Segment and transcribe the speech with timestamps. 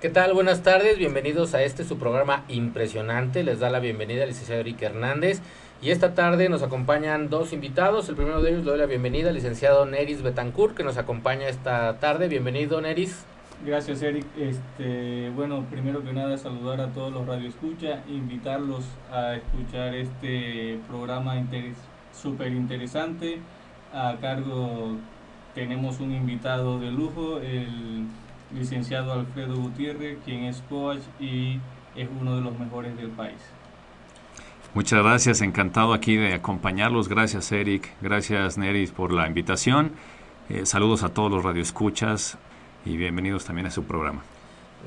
[0.00, 0.32] ¿Qué tal?
[0.32, 3.44] Buenas tardes, bienvenidos a este su programa impresionante.
[3.44, 5.42] Les da la bienvenida el licenciado Eric Hernández.
[5.82, 8.08] Y esta tarde nos acompañan dos invitados.
[8.08, 11.48] El primero de ellos le doy la bienvenida al licenciado Neris Betancourt, que nos acompaña
[11.48, 12.28] esta tarde.
[12.28, 13.26] Bienvenido, Neris.
[13.66, 14.24] Gracias, Eric.
[14.38, 21.34] Este, bueno, primero que nada saludar a todos los radioescucha, invitarlos a escuchar este programa
[22.14, 23.38] súper interesante.
[23.92, 24.96] A cargo
[25.54, 28.06] tenemos un invitado de lujo, el
[28.54, 31.60] licenciado Alfredo Gutiérrez, quien es coach y
[31.96, 33.38] es uno de los mejores del país.
[34.74, 37.08] Muchas gracias, encantado aquí de acompañarlos.
[37.08, 39.92] Gracias Eric, gracias Neris por la invitación.
[40.48, 42.38] Eh, saludos a todos los radioescuchas
[42.84, 44.22] y bienvenidos también a su programa.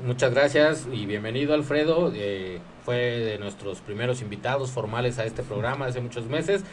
[0.06, 2.12] Muchas gracias y bienvenido Alfredo.
[2.14, 6.64] Eh, fue de nuestros primeros invitados formales a este programa hace muchos meses,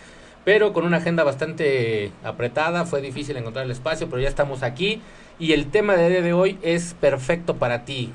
[0.43, 2.85] pero con una agenda bastante apretada.
[2.85, 5.01] Fue difícil encontrar el espacio, pero ya estamos aquí.
[5.41, 8.11] Y el tema de día de hoy es perfecto para ti.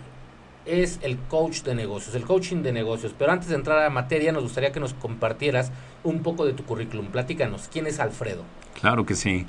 [0.65, 3.17] Es el coach de negocios, el coaching de negocios.
[3.19, 5.73] Pero antes de entrar a la materia, nos gustaría que nos compartieras
[6.05, 7.07] un poco de tu currículum.
[7.07, 8.45] Platícanos, ¿quién es Alfredo?
[8.81, 9.45] Claro que sí.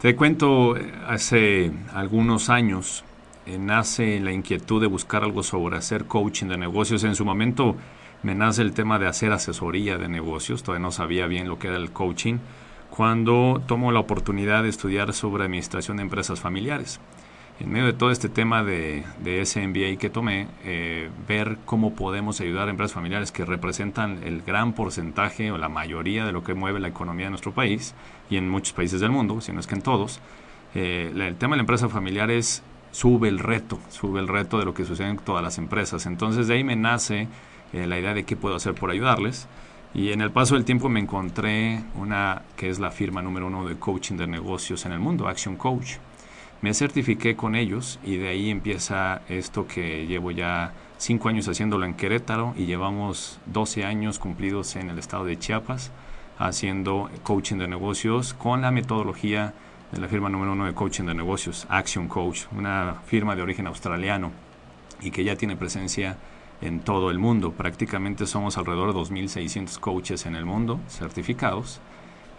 [0.00, 0.74] Te cuento,
[1.06, 3.04] hace algunos años
[3.44, 7.04] eh, nace la inquietud de buscar algo sobre hacer coaching de negocios.
[7.04, 7.76] En su momento
[8.22, 10.62] me nace el tema de hacer asesoría de negocios.
[10.62, 12.38] Todavía no sabía bien lo que era el coaching.
[12.98, 16.98] Cuando tomo la oportunidad de estudiar sobre administración de empresas familiares
[17.60, 21.94] en medio de todo este tema de, de ese MBA que tomé, eh, ver cómo
[21.94, 26.42] podemos ayudar a empresas familiares que representan el gran porcentaje o la mayoría de lo
[26.42, 27.94] que mueve la economía de nuestro país
[28.30, 30.18] y en muchos países del mundo, si no es que en todos.
[30.74, 34.64] Eh, el tema de la empresa familiar es, sube el reto, sube el reto de
[34.64, 36.04] lo que sucede en todas las empresas.
[36.06, 37.28] Entonces de ahí me nace
[37.72, 39.46] eh, la idea de qué puedo hacer por ayudarles.
[39.94, 43.66] Y en el paso del tiempo me encontré una que es la firma número uno
[43.66, 45.96] de coaching de negocios en el mundo, Action Coach.
[46.60, 51.86] Me certifiqué con ellos y de ahí empieza esto que llevo ya cinco años haciéndolo
[51.86, 55.90] en Querétaro y llevamos 12 años cumplidos en el estado de Chiapas
[56.38, 59.54] haciendo coaching de negocios con la metodología
[59.92, 63.66] de la firma número uno de coaching de negocios, Action Coach, una firma de origen
[63.66, 64.32] australiano
[65.00, 66.16] y que ya tiene presencia
[66.60, 67.52] en todo el mundo.
[67.52, 71.80] Prácticamente somos alrededor de 2.600 coaches en el mundo certificados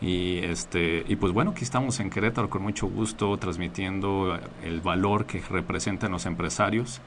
[0.01, 5.25] y, este, y pues bueno, aquí estamos en Querétaro con mucho gusto transmitiendo el valor
[5.25, 7.01] que representan los empresarios,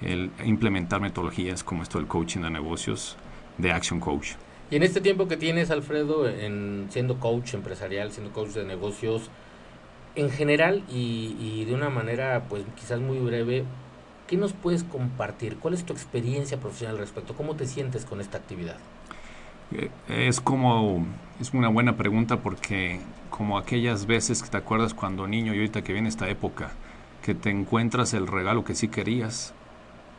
[0.00, 3.16] el implementar metodologías como esto del coaching de negocios,
[3.58, 4.32] de Action Coach.
[4.70, 9.30] Y en este tiempo que tienes, Alfredo, en siendo coach empresarial, siendo coach de negocios,
[10.14, 13.64] en general y, y de una manera pues quizás muy breve,
[14.26, 15.56] ¿qué nos puedes compartir?
[15.58, 17.34] ¿Cuál es tu experiencia profesional al respecto?
[17.34, 18.76] ¿Cómo te sientes con esta actividad?
[19.72, 21.06] Eh, es como,
[21.40, 23.00] es una buena pregunta porque
[23.30, 26.70] como aquellas veces que te acuerdas cuando niño y ahorita que viene esta época,
[27.22, 29.52] que te encuentras el regalo que sí querías,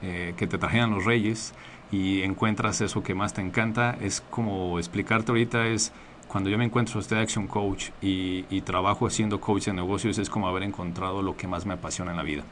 [0.02, 1.54] eh, que te trajeran los reyes
[1.92, 5.92] y encuentras eso que más te encanta, es como explicarte ahorita es
[6.28, 10.48] cuando yo me encuentro este Action Coach y, trabajo haciendo coach de negocios, es como
[10.48, 12.44] haber encontrado lo que más me apasiona en la vida.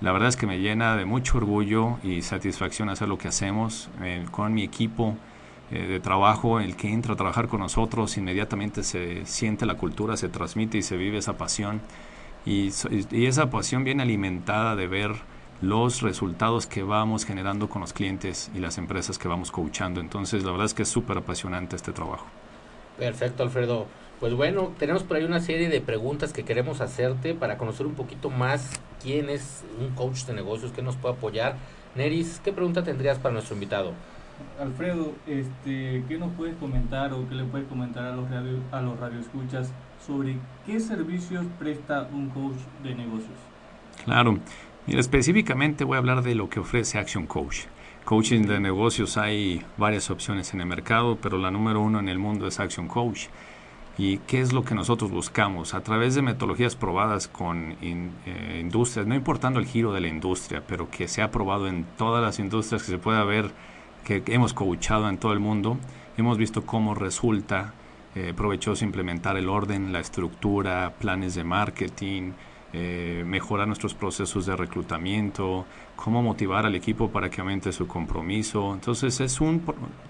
[0.00, 3.90] La verdad es que me llena de mucho orgullo y satisfacción hacer lo que hacemos
[4.00, 5.16] eh, con mi equipo,
[5.70, 10.16] eh, de trabajo, el que entra a trabajar con nosotros, inmediatamente se siente la cultura,
[10.16, 11.80] se transmite y se vive esa pasión.
[12.46, 12.70] Y,
[13.10, 15.12] y esa pasión viene alimentada de ver
[15.60, 20.00] los resultados que vamos generando con los clientes y las empresas que vamos coachando.
[20.00, 22.26] Entonces, la verdad es que es súper apasionante este trabajo.
[23.00, 23.86] Perfecto, Alfredo.
[24.20, 27.94] Pues bueno, tenemos por ahí una serie de preguntas que queremos hacerte para conocer un
[27.94, 31.56] poquito más quién es un coach de negocios, qué nos puede apoyar.
[31.94, 33.94] Neris, ¿qué pregunta tendrías para nuestro invitado?
[34.60, 38.82] Alfredo, este, ¿qué nos puedes comentar o qué le puedes comentar a los, radio, a
[38.82, 39.72] los radioescuchas
[40.06, 40.36] sobre
[40.66, 43.38] qué servicios presta un coach de negocios?
[44.04, 44.38] Claro,
[44.86, 47.60] mira, específicamente voy a hablar de lo que ofrece Action Coach.
[48.10, 52.18] Coaching de negocios hay varias opciones en el mercado, pero la número uno en el
[52.18, 53.28] mundo es Action Coach.
[53.98, 55.74] ¿Y qué es lo que nosotros buscamos?
[55.74, 60.60] A través de metodologías probadas con eh, industrias, no importando el giro de la industria,
[60.66, 63.52] pero que se ha probado en todas las industrias que se pueda ver
[64.02, 65.78] que hemos coachado en todo el mundo,
[66.16, 67.74] hemos visto cómo resulta
[68.16, 72.32] eh, provechoso implementar el orden, la estructura, planes de marketing,
[72.72, 78.72] eh, mejorar nuestros procesos de reclutamiento, cómo motivar al equipo para que aumente su compromiso.
[78.74, 79.62] Entonces es un,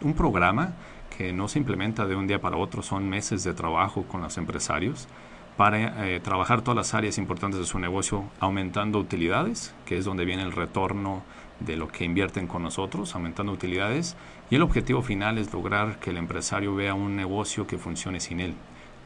[0.02, 0.74] un programa
[1.16, 4.36] que no se implementa de un día para otro, son meses de trabajo con los
[4.38, 5.08] empresarios
[5.56, 10.24] para eh, trabajar todas las áreas importantes de su negocio, aumentando utilidades, que es donde
[10.24, 11.22] viene el retorno
[11.60, 14.16] de lo que invierten con nosotros, aumentando utilidades.
[14.48, 18.40] Y el objetivo final es lograr que el empresario vea un negocio que funcione sin
[18.40, 18.54] él,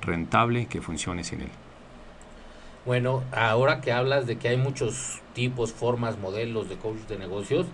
[0.01, 1.51] rentable que funcione sin él.
[2.87, 7.67] Bueno, ahora que hablas de que hay muchos tipos, formas, modelos de coach de negocios,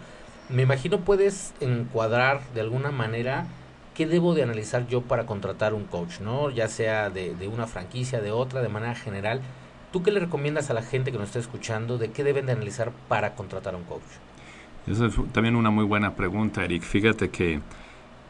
[0.49, 3.47] me imagino puedes encuadrar de alguna manera
[3.95, 6.51] qué debo de analizar yo para contratar un coach, ¿no?
[6.51, 9.41] Ya sea de, una franquicia, de otra, de manera general.
[9.93, 12.53] ¿Tú qué le recomiendas a la gente que nos está escuchando de qué deben de
[12.53, 14.03] analizar para contratar un coach?
[14.87, 16.83] Esa es también una muy buena pregunta, Eric.
[16.83, 17.61] Fíjate que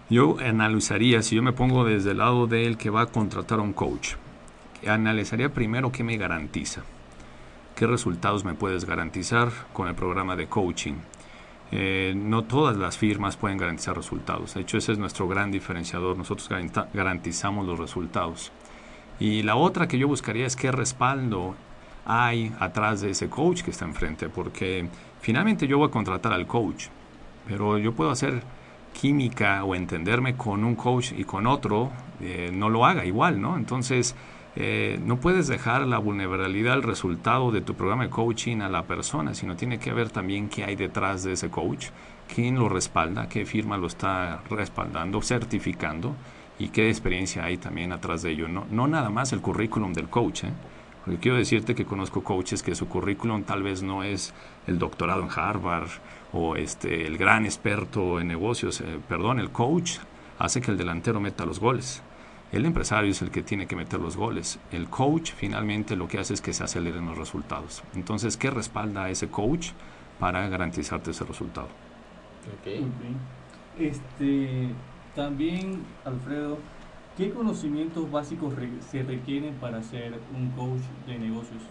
[0.08, 3.58] yo analizaría, si yo me pongo desde el lado de él que va a contratar
[3.58, 4.14] a un coach,
[4.86, 6.82] analizaría primero qué me garantiza,
[7.74, 10.94] qué resultados me puedes garantizar con el programa de coaching.
[11.72, 14.54] Eh, no todas las firmas pueden garantizar resultados.
[14.54, 16.16] De hecho, ese es nuestro gran diferenciador.
[16.16, 16.48] Nosotros
[16.92, 18.50] garantizamos los resultados.
[19.20, 21.54] Y la otra que yo buscaría es qué respaldo
[22.06, 24.88] hay atrás de ese coach que está enfrente, porque
[25.20, 26.86] finalmente yo voy a contratar al coach,
[27.46, 28.42] pero yo puedo hacer
[28.92, 31.90] química o entenderme con un coach y con otro,
[32.20, 33.56] eh, no lo haga igual, ¿no?
[33.56, 34.14] Entonces,
[34.56, 38.82] eh, no puedes dejar la vulnerabilidad al resultado de tu programa de coaching a la
[38.84, 41.88] persona, sino tiene que ver también qué hay detrás de ese coach,
[42.34, 46.16] quién lo respalda, qué firma lo está respaldando, certificando
[46.58, 48.48] y qué experiencia hay también atrás de ello.
[48.48, 50.52] No, no nada más el currículum del coach, ¿eh?
[51.04, 54.34] porque quiero decirte que conozco coaches que su currículum tal vez no es
[54.66, 55.88] el doctorado en Harvard
[56.32, 58.80] o este, el gran experto en negocios.
[58.80, 59.98] Eh, perdón, el coach
[60.38, 62.02] hace que el delantero meta los goles
[62.52, 64.58] el empresario es el que tiene que meter los goles.
[64.72, 67.82] El coach finalmente lo que hace es que se aceleren los resultados.
[67.94, 69.70] Entonces, ¿qué respalda a ese coach
[70.18, 71.68] para garantizarte ese resultado?
[72.60, 72.86] Okay.
[73.78, 74.68] Este,
[75.14, 76.58] también, Alfredo,
[77.16, 78.54] ¿qué conocimientos básicos
[78.90, 81.62] se requieren para ser un coach de negocios?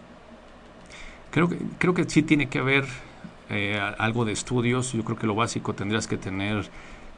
[1.31, 2.85] Creo que, creo que sí tiene que haber
[3.49, 4.93] eh, algo de estudios.
[4.93, 6.69] Yo creo que lo básico tendrías que tener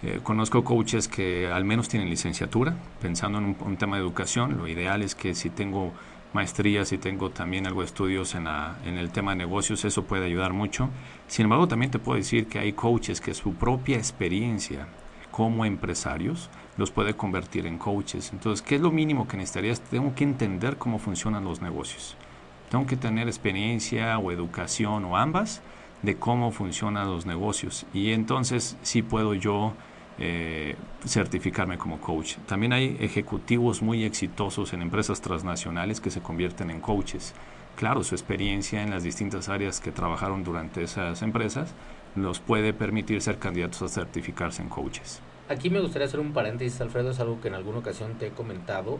[0.03, 4.57] eh, conozco coaches que al menos tienen licenciatura, pensando en un, tema de educación.
[4.57, 5.92] Lo ideal es que si tengo
[6.33, 10.25] maestría, si tengo también algo de estudios en, en el tema de negocios, eso puede
[10.25, 10.89] ayudar mucho.
[11.27, 14.88] Sin embargo, también te puedo decir que hay coaches que su propia experiencia
[15.30, 18.31] como empresarios los puede convertir en coaches.
[18.33, 19.81] Entonces, ¿qué es lo mínimo que necesitarías?
[19.81, 22.18] Tengo que entender cómo funcionan los negocios.
[22.69, 25.62] Tengo que tener experiencia o educación o ambas
[26.01, 27.86] de cómo funcionan los negocios.
[27.94, 29.74] Y entonces sí puedo yo
[30.19, 30.75] eh,
[31.05, 32.35] certificarme como coach.
[32.45, 37.33] También hay ejecutivos muy exitosos en empresas transnacionales que se convierten en coaches.
[37.75, 41.73] Claro, su experiencia en las distintas áreas que trabajaron durante esas empresas
[42.15, 45.21] los puede permitir ser candidatos a certificarse en coaches.
[45.49, 48.31] Aquí me gustaría hacer un paréntesis, Alfredo, es algo que en alguna ocasión te he
[48.31, 48.99] comentado.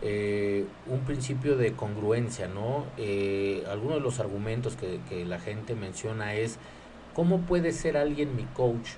[0.00, 2.86] Eh, un principio de congruencia, ¿no?
[2.96, 6.58] Eh, algunos de los argumentos que la gente menciona es,
[7.14, 8.88] ¿cómo puede ser alguien mi coach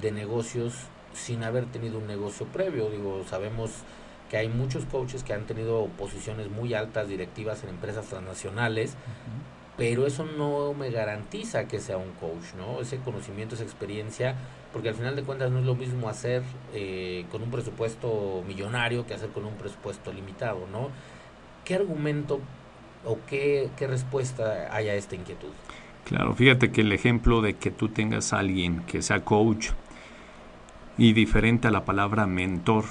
[0.00, 0.74] de negocios
[1.14, 2.90] sin haber tenido un negocio previo.
[2.90, 3.70] Digo, sabemos
[4.30, 8.96] que hay muchos coaches que han tenido posiciones muy altas directivas en empresas transnacionales,
[9.76, 12.80] pero eso no me garantiza que sea un coach, ¿no?
[12.80, 14.34] Ese conocimiento, esa experiencia,
[14.72, 16.42] porque al final de cuentas no es lo mismo hacer
[16.72, 20.88] eh, con un presupuesto millonario que hacer con un presupuesto limitado, ¿no?
[21.64, 22.40] ¿Qué argumento
[23.04, 25.50] o qué, qué respuesta hay a esta inquietud?
[26.04, 29.70] Claro, fíjate que el ejemplo de que tú tengas a alguien que sea coach
[31.02, 32.84] y diferente a la palabra mentor.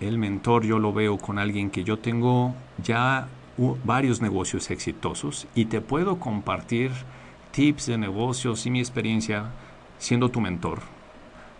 [0.00, 3.28] El mentor yo lo veo con alguien que yo tengo ya
[3.84, 6.90] varios negocios exitosos y te puedo compartir
[7.52, 9.44] tips de negocios y mi experiencia
[9.96, 10.80] siendo tu mentor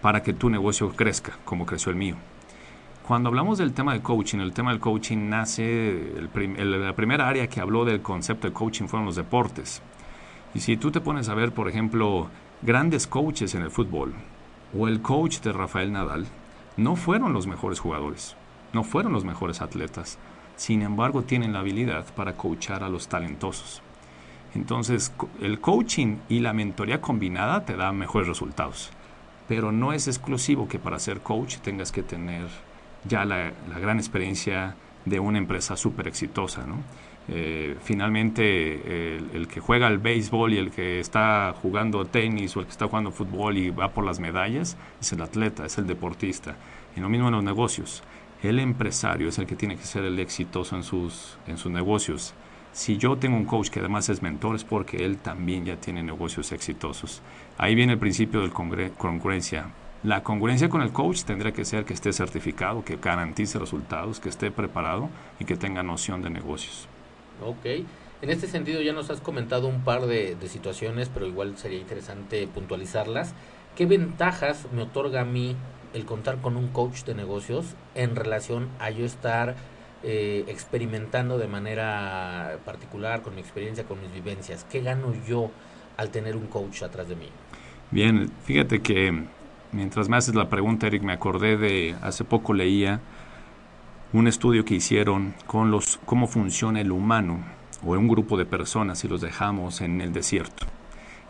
[0.03, 2.17] para que tu negocio crezca como creció el mío.
[3.07, 7.61] Cuando hablamos del tema de coaching, el tema del coaching nace, la primera área que
[7.61, 9.83] habló del concepto de coaching fueron los deportes.
[10.53, 12.29] Y si tú te pones a ver, por ejemplo,
[12.61, 14.15] grandes coaches en el fútbol,
[14.77, 16.27] o el coach de Rafael Nadal
[16.77, 18.37] no fueron los mejores jugadores,
[18.73, 20.19] no fueron los mejores atletas.
[20.57, 23.83] Sin embargo, tienen la habilidad para coachar a los talentosos.
[24.55, 28.91] Entonces, el coaching y la mentoría combinada te da mejores resultados.
[29.49, 32.47] Pero no es exclusivo que para ser coach tengas que tener
[33.05, 36.65] ya la, gran experiencia de una empresa súper exitosa.
[36.67, 36.77] ¿no?
[37.29, 42.67] Eh, finalmente el, que juega al béisbol y el que está jugando tenis o el
[42.67, 46.57] que está jugando fútbol y va por las medallas es el atleta, es el deportista.
[46.97, 48.03] Y lo mismo en los negocios.
[48.43, 52.35] El empresario es el que tiene que ser el exitoso en sus, en sus negocios.
[52.73, 56.03] Si yo tengo un coach que además es mentor es porque él también ya tiene
[56.03, 57.21] negocios exitosos.
[57.59, 58.51] Ahí viene el principio de
[58.97, 59.67] congruencia.
[60.03, 64.31] La congruencia con el coach tendría que ser que esté certificado, que garantice resultados, que
[64.31, 66.89] esté preparado y que tenga noción de negocios.
[67.45, 67.67] Ok.
[68.23, 72.47] En este sentido ya nos has comentado un par de, situaciones, pero igual sería interesante
[72.47, 73.35] puntualizarlas.
[73.77, 75.57] ¿Qué ventajas me otorga a mí
[75.95, 79.57] el contar con un coach de negocios en relación a yo estar
[80.03, 84.67] eh, experimentando de manera particular, con mi experiencia, con mis vivencias?
[84.71, 85.51] ¿Qué gano yo
[85.97, 87.29] al tener un coach atrás de mí?
[87.91, 89.25] Bien, fíjate que
[89.73, 93.01] mientras me haces la pregunta, Eric, me acordé de, hace poco leía
[94.13, 97.45] un estudio que hicieron con los, cómo funciona el humano
[97.85, 100.67] o un grupo de personas si los dejamos en el desierto.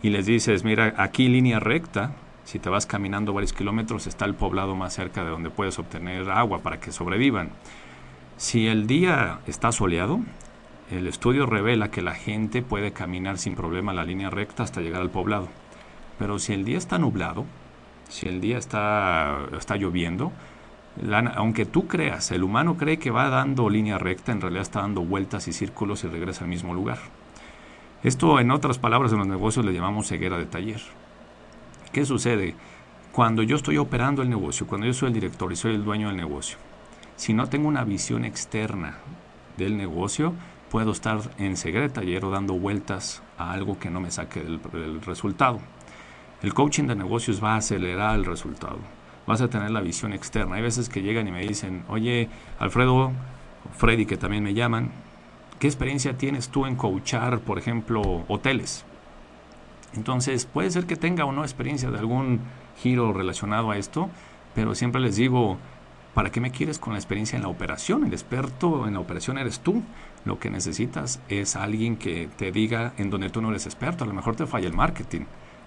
[0.01, 4.33] Y les dices, mira, aquí línea recta, si te vas caminando varios kilómetros, está el
[4.33, 7.51] poblado más cerca de donde puedes obtener agua para que sobrevivan.
[8.37, 10.19] Si el día está soleado,
[10.89, 15.01] el estudio revela que la gente puede caminar sin problema la línea recta hasta llegar
[15.01, 15.47] al poblado.
[16.17, 17.45] Pero si el día está nublado,
[18.09, 20.31] si el día está, está lloviendo,
[21.35, 25.01] aunque tú creas, el humano cree que va dando línea recta, en realidad está dando
[25.01, 26.99] vueltas y círculos y regresa al mismo lugar.
[28.03, 30.81] Esto, en otras palabras, en los negocios le llamamos ceguera de taller.
[31.91, 32.55] ¿Qué sucede?
[33.11, 36.07] Cuando yo estoy operando el negocio, cuando yo soy el director y soy el dueño
[36.07, 36.57] del negocio,
[37.15, 38.97] si no tengo una visión externa
[39.57, 40.33] del negocio,
[40.69, 44.41] puedo estar en ceguera de taller o dando vueltas a algo que no me saque
[44.41, 45.59] del resultado.
[46.41, 48.79] El coaching de negocios va a acelerar el resultado
[49.31, 50.55] vas a tener la visión externa.
[50.57, 52.27] Hay veces que llegan y me dicen, oye,
[52.59, 53.13] Alfredo,
[53.77, 54.91] Freddy, que también me llaman,
[55.59, 58.83] ¿qué experiencia tienes tú en coachar, por ejemplo, hoteles?
[59.93, 62.41] Entonces, puede ser que tenga o no experiencia de algún
[62.77, 64.09] giro relacionado a esto,
[64.53, 65.57] pero siempre les digo,
[66.13, 68.05] ¿para qué me quieres con la experiencia en la operación?
[68.05, 69.81] El experto en la operación eres tú.
[70.25, 74.03] Lo que necesitas es alguien que te diga en donde tú no eres experto.
[74.03, 75.21] A lo mejor te falla el marketing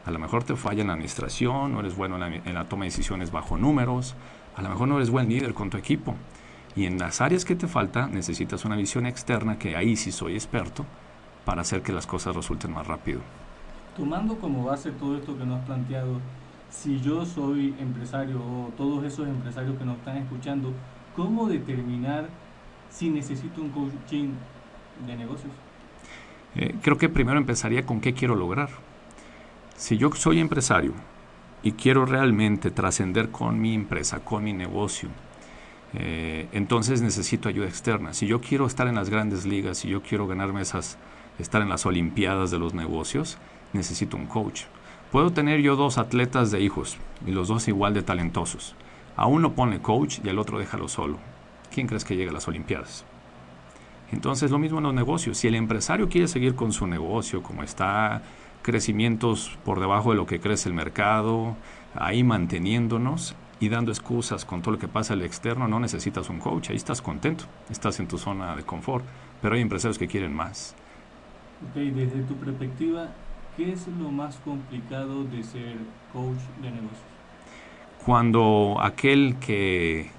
[0.05, 2.91] a lo mejor te falla en la administración, no eres bueno en la, toma de
[2.91, 4.15] decisiones bajo números,
[4.55, 6.15] a lo mejor no eres buen líder con tu equipo.
[6.77, 10.35] Y en las áreas que te falta necesitas una visión externa, que ahí sí soy
[10.35, 10.85] experto,
[11.45, 13.21] para hacer que las cosas resulten más rápido.
[13.97, 16.21] Tomando como base todo esto que nos has planteado,
[16.69, 20.73] si yo soy empresario o todos esos empresarios que nos están escuchando,
[21.15, 22.29] ¿cómo determinar
[22.91, 24.31] si necesito un coaching
[25.07, 25.53] de negocios?
[26.57, 28.71] Eh, creo que primero empezaría con qué quiero lograr.
[29.77, 30.93] Si yo soy empresario
[31.63, 35.09] y quiero realmente trascender con mi empresa, con mi negocio,
[35.95, 38.15] eh, entonces necesito ayuda externa.
[38.15, 40.97] Si yo quiero estar en las grandes ligas, si yo quiero ganarme esas,
[41.39, 43.39] estar en las olimpiadas de los negocios,
[43.73, 44.63] necesito un coach.
[45.11, 48.75] Puedo tener yo dos atletas de hijos y los dos igual de talentosos.
[49.17, 51.19] A uno pone coach y al otro déjalo solo.
[51.73, 53.05] ¿Quién crees que llegue a las olimpiadas?
[54.13, 55.39] Entonces lo mismo en los negocios.
[55.39, 58.23] Si el empresario quiere seguir con su negocio como está,
[58.65, 61.55] crecimientos por debajo de lo que crece el mercado,
[61.95, 66.41] ahí manteniéndonos y dando excusas con todo lo que pasa al externo, no necesitas un
[66.41, 69.05] coach, ahí estás contento, estás en tu zona de confort,
[69.43, 70.75] pero hay empresarios que quieren más.
[71.71, 73.11] Ok, desde tu perspectiva,
[73.57, 75.77] ¿qué es lo más complicado de ser
[76.15, 77.01] coach de negocios?
[78.05, 80.11] Cuando aquel que,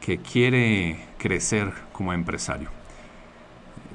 [0.00, 2.70] que quiere crecer como empresario,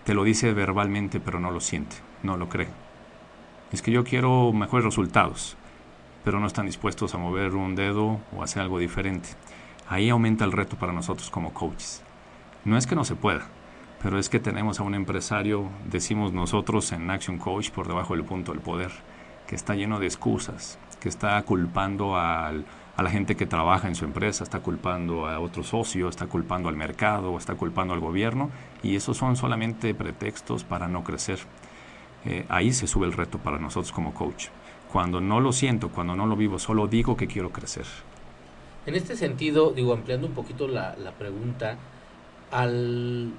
[0.06, 2.83] te lo dice verbalmente pero no lo siente, no lo cree
[3.74, 5.58] es que yo quiero mejores resultados,
[6.24, 9.30] pero no están dispuestos a mover un dedo o hacer algo diferente.
[9.90, 12.04] Ahí aumenta el reto para nosotros como coaches.
[12.66, 13.48] No es que no se pueda,
[14.02, 18.24] pero es que tenemos a un empresario, decimos nosotros en Action Coach, por debajo del
[18.24, 18.92] punto del poder,
[19.48, 22.54] que está lleno de excusas, que está culpando a
[22.96, 26.78] la gente que trabaja en su empresa, está culpando a otro socio, está culpando al
[26.78, 28.52] mercado, está culpando al gobierno,
[28.84, 31.40] y esos son solamente pretextos para no crecer.
[32.26, 34.48] Eh, ahí se sube el reto para nosotros como coach.
[34.92, 37.86] Cuando no lo siento, cuando no lo vivo, solo digo que quiero crecer.
[38.86, 41.78] En este sentido, digo, ampliando un poquito la, la pregunta,
[42.52, 43.34] al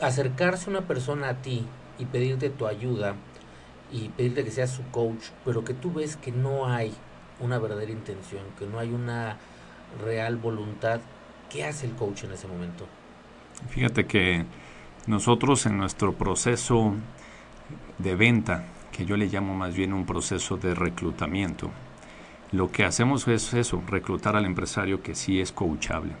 [0.00, 1.64] acercarse una persona a ti
[1.98, 3.14] y pedirte tu ayuda
[3.92, 6.92] y pedirte que seas su coach, pero que tú ves que no hay
[7.40, 9.36] una verdadera intención, que no hay una
[10.04, 11.00] real voluntad,
[11.50, 12.86] ¿qué hace el coach en ese momento?
[13.68, 14.44] Fíjate que
[15.06, 16.94] nosotros en nuestro proceso
[17.98, 21.70] de venta, que yo le llamo más bien un proceso de reclutamiento.
[22.52, 26.12] Lo que hacemos es eso, reclutar al empresario que sí es coachable.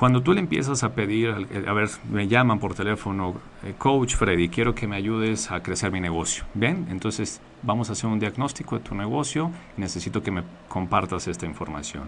[0.00, 4.48] Cuando tú le empiezas a pedir, a ver, me llaman por teléfono, eh, coach Freddy,
[4.48, 6.44] quiero que me ayudes a crecer mi negocio.
[6.54, 11.44] Bien, entonces vamos a hacer un diagnóstico de tu negocio, necesito que me compartas esta
[11.44, 12.04] información,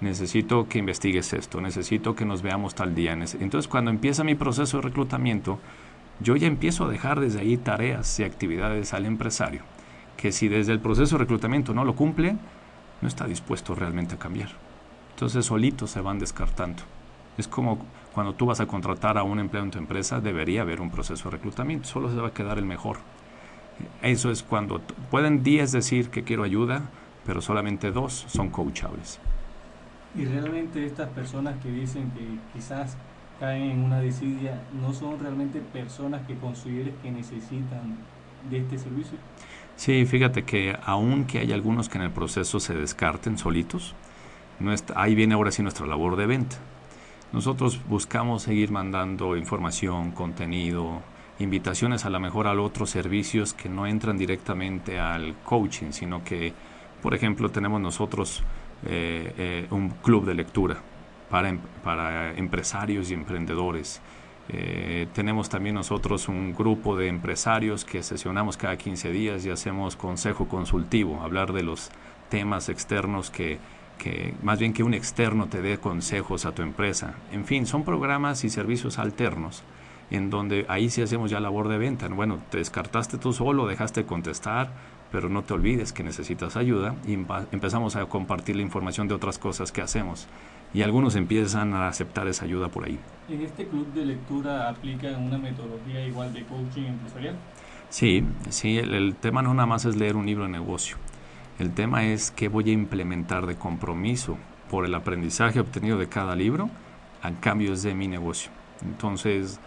[0.00, 3.12] necesito que investigues esto, necesito que nos veamos tal día.
[3.12, 5.60] Entonces cuando empieza mi proceso de reclutamiento,
[6.20, 9.62] yo ya empiezo a dejar desde ahí tareas y actividades al empresario,
[10.16, 12.36] que si desde el proceso de reclutamiento no lo cumple,
[13.00, 14.50] no está dispuesto realmente a cambiar.
[15.10, 16.82] Entonces solitos se van descartando.
[17.38, 17.78] Es como
[18.14, 21.28] cuando tú vas a contratar a un empleado en tu empresa, debería haber un proceso
[21.28, 22.96] de reclutamiento, solo se va a quedar el mejor.
[24.00, 24.80] Eso es cuando
[25.10, 26.88] pueden 10 decir que quiero ayuda,
[27.26, 29.20] pero solamente dos son coachables.
[30.14, 32.96] Y realmente estas personas que dicen que quizás
[33.38, 37.96] caen en una desidia, ¿no son realmente personas que consideres que necesitan
[38.50, 39.18] de este servicio?
[39.76, 43.94] Sí, fíjate que aunque hay algunos que en el proceso se descarten solitos,
[44.94, 46.56] ahí viene ahora sí nuestra labor de venta.
[47.32, 51.02] Nosotros buscamos seguir mandando información, contenido,
[51.38, 56.54] invitaciones a lo mejor a otros servicios que no entran directamente al coaching, sino que,
[57.02, 58.42] por ejemplo, tenemos nosotros
[58.86, 60.80] eh, eh, un club de lectura
[61.30, 64.00] para, em, para empresarios y emprendedores.
[64.48, 69.96] Eh, tenemos también nosotros un grupo de empresarios que sesionamos cada 15 días y hacemos
[69.96, 71.90] consejo consultivo, hablar de los
[72.28, 73.58] temas externos que,
[73.98, 77.14] que, más bien que un externo te dé consejos a tu empresa.
[77.32, 79.64] En fin, son programas y servicios alternos
[80.10, 82.08] en donde ahí sí hacemos ya labor de venta.
[82.08, 84.70] Bueno, te descartaste tú solo, dejaste de contestar,
[85.12, 87.14] pero no te olvides que necesitas ayuda y
[87.52, 90.26] empezamos a compartir la información de otras cosas que hacemos
[90.74, 92.98] y algunos empiezan a aceptar esa ayuda por ahí.
[93.28, 97.36] ¿En este club de lectura aplican una metodología igual de coaching empresarial?
[97.88, 100.96] Sí, sí, el, tema no nada más es leer un libro de negocio.
[101.58, 104.36] El tema es qué voy a implementar de compromiso
[104.70, 106.68] por el aprendizaje obtenido de cada libro
[107.22, 108.50] a cambios de mi negocio.
[108.82, 109.60] Entonces,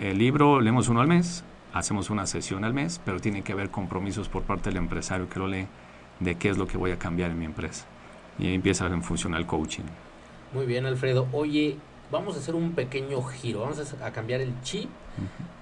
[0.00, 3.70] el libro leemos uno al mes, hacemos una sesión al mes, pero tiene que haber
[3.70, 5.66] compromisos por parte del empresario que lo lee
[6.20, 7.86] de qué es lo que voy a cambiar en mi empresa.
[8.38, 9.84] Y ahí empieza a funcionar el coaching.
[10.52, 11.28] Muy bien, Alfredo.
[11.32, 11.76] Oye,
[12.10, 14.88] vamos a hacer un pequeño giro, vamos a, cambiar el chip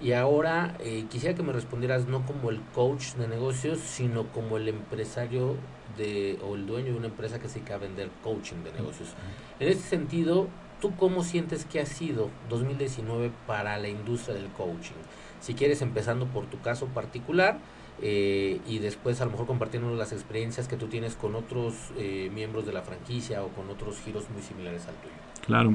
[0.01, 4.57] y ahora eh, quisiera que me respondieras no como el coach de negocios, sino como
[4.57, 5.57] el empresario
[5.97, 9.15] de, o el dueño de una empresa que se dedica a vender coaching de negocios.
[9.59, 10.49] En este sentido,
[10.81, 14.95] ¿tú cómo sientes que ha sido 2019 para la industria del coaching?
[15.41, 17.59] Si quieres, empezando por tu caso particular
[18.01, 22.31] eh, y después a lo mejor compartiendo las experiencias que tú tienes con otros eh,
[22.33, 25.15] miembros de la franquicia o con otros giros muy similares al tuyo.
[25.47, 25.75] Claro,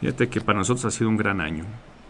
[0.00, 1.64] fíjate que para nosotros ha sido un gran año.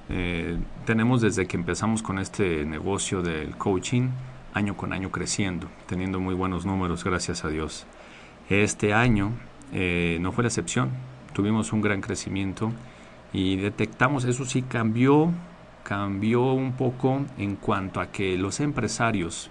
[0.09, 4.11] Eh, tenemos desde que empezamos con este negocio del coaching,
[4.53, 7.87] año con año creciendo, teniendo muy buenos números, gracias a Dios.
[8.51, 9.33] Este año
[9.73, 10.91] no fue la excepción,
[11.33, 12.71] tuvimos un gran crecimiento
[13.33, 15.33] y detectamos, eso sí cambió
[15.83, 19.51] cambió un poco en cuanto a que los empresarios,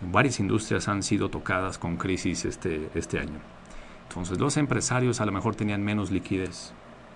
[0.00, 3.40] varias industrias han sido tocadas con crisis este, este año.
[4.08, 6.72] Entonces los empresarios a lo mejor tenían menos liquidez,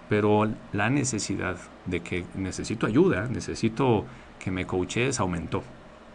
[0.08, 4.06] pero la necesidad de que necesito ayuda, necesito
[4.38, 5.62] que me coaches aumentó.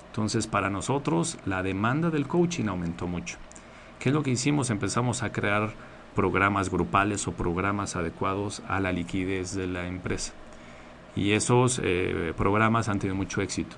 [0.07, 3.37] Entonces para nosotros la demanda del coaching aumentó mucho.
[3.99, 4.69] ¿Qué es lo que hicimos?
[4.69, 5.73] Empezamos a crear
[6.15, 10.33] programas grupales o programas adecuados a la liquidez de la empresa
[11.15, 13.75] y esos eh, programas han tenido mucho éxito.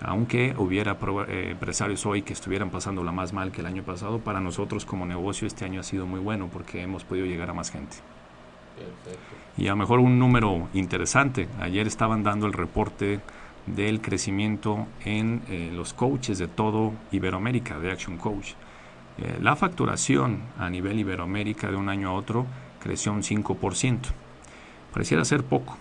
[0.00, 0.96] Aunque hubiera
[1.28, 5.06] eh, empresarios hoy que estuvieran pasándola más mal que el año pasado, para nosotros como
[5.06, 7.96] negocio este año ha sido muy bueno porque hemos podido llegar a más gente.
[9.56, 13.20] Y a lo mejor un número interesante, ayer estaban dando el reporte
[13.64, 18.52] del crecimiento en eh, los coaches de todo Iberoamérica, de Action Coach.
[19.40, 22.44] la facturación a nivel Iberoamérica de un año a otro
[22.80, 23.98] creció un 5%.
[24.92, 25.78] Pareciera ser poco,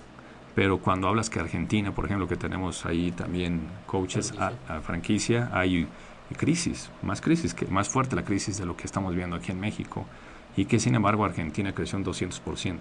[0.56, 5.88] pero cuando hablas que Argentina, por ejemplo, que tenemos ahí también coaches a, franquicia, hay
[6.38, 9.60] crisis, más crisis, que, más fuerte la crisis de lo que estamos viendo aquí en
[9.60, 10.06] México,
[10.56, 12.80] y que sin embargo Argentina creció un 200%.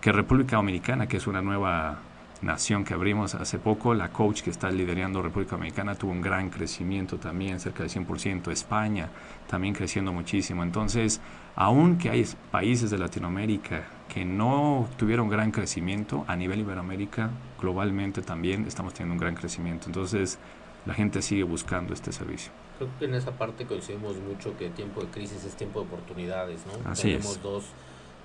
[0.00, 1.98] Que República Dominicana, que es una nueva
[2.40, 6.48] nación que abrimos hace poco, la coach que está liderando República Dominicana tuvo un gran
[6.48, 8.50] crecimiento también, cerca del 100%.
[8.50, 9.10] España
[9.46, 10.62] también creciendo muchísimo.
[10.62, 11.20] Entonces,
[11.54, 13.84] aunque hay países de Latinoamérica
[14.16, 17.28] que no tuvieron gran crecimiento, a nivel Iberoamérica,
[17.60, 19.88] globalmente también estamos teniendo un gran crecimiento.
[19.88, 20.38] Entonces,
[20.86, 22.50] la gente sigue buscando este servicio.
[22.78, 26.62] Creo que en esa parte coincidimos mucho que tiempo de crisis es tiempo de oportunidades,
[26.64, 26.90] ¿no?
[26.90, 27.66] Así Tenemos dos,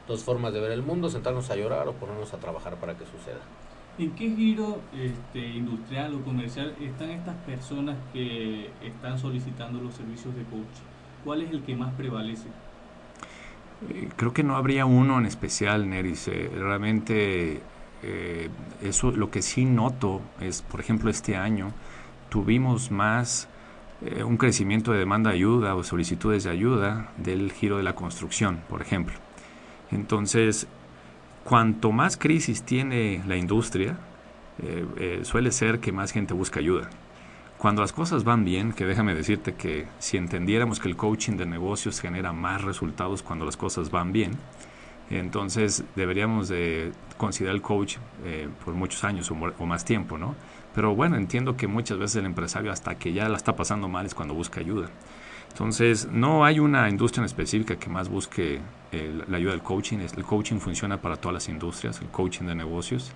[0.08, 3.04] dos formas de ver el mundo, sentarnos a llorar o ponernos a trabajar para que
[3.04, 3.42] suceda.
[3.98, 10.34] ¿En qué giro este, industrial o comercial están estas personas que están solicitando los servicios
[10.36, 10.88] de coaching?
[11.26, 12.48] ¿Cuál es el que más prevalece?
[13.90, 16.28] Eh, creo que no habría uno en especial, Neris.
[16.28, 17.62] Eh, realmente
[18.04, 18.50] eh,
[18.82, 21.72] eso lo que sí noto es, por ejemplo, este año
[22.30, 23.48] tuvimos más
[24.26, 28.60] un crecimiento de demanda de ayuda o solicitudes de ayuda del giro de la construcción,
[28.68, 29.14] por ejemplo.
[29.92, 30.68] Entonces,
[31.44, 33.98] cuanto más crisis tiene la industria,
[34.60, 36.90] eh, eh, suele ser que más gente busca ayuda.
[37.62, 41.46] Cuando las cosas van bien, que déjame decirte que si entendiéramos que el coaching de
[41.46, 44.32] negocios genera más resultados cuando las cosas van bien,
[45.12, 50.34] entonces deberíamos de considerar el coach eh, por muchos años o, más tiempo, ¿no?
[50.74, 54.08] Pero bueno, entiendo que muchas veces el empresario hasta que ya la está pasando mal
[54.08, 54.90] es cuando busca ayuda.
[55.50, 58.60] Entonces, no hay una industria en específica que más busque
[58.92, 60.00] la ayuda del coaching.
[60.00, 63.12] El coaching funciona para todas las industrias, el coaching de negocios.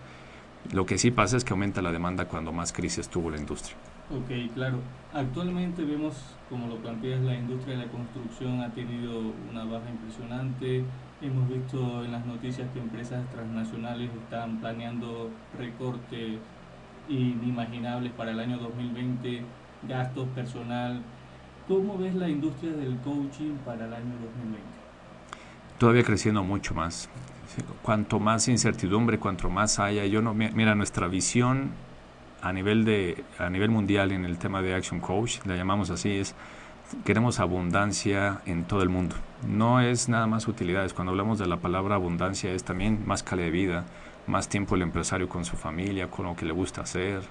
[0.72, 3.76] Lo que sí pasa es que aumenta la demanda cuando más crisis tuvo la industria.
[4.12, 4.80] Ok, claro.
[5.14, 6.16] Actualmente vemos,
[6.50, 10.84] como lo planteas, la industria de la construcción ha tenido una baja impresionante.
[11.22, 16.38] Hemos visto en las noticias que empresas transnacionales están planeando recortes
[17.10, 19.42] inimaginables para el año 2020,
[19.88, 21.02] gastos personal.
[21.68, 24.62] ¿Cómo ves la industria del coaching para el año 2020?
[25.80, 27.10] Todavía creciendo mucho más.
[27.82, 31.72] Cuanto más incertidumbre, cuanto más haya, yo no, mira, nuestra visión
[32.46, 36.12] a nivel de a nivel mundial en el tema de Action Coach, la llamamos así,
[36.12, 36.36] es
[37.04, 39.16] queremos abundancia en todo el mundo.
[39.48, 40.94] No es nada más utilidades.
[40.94, 43.86] Cuando hablamos de la palabra abundancia es también más calidad de vida,
[44.28, 47.24] más tiempo el empresario con su familia, con lo que le gusta hacer.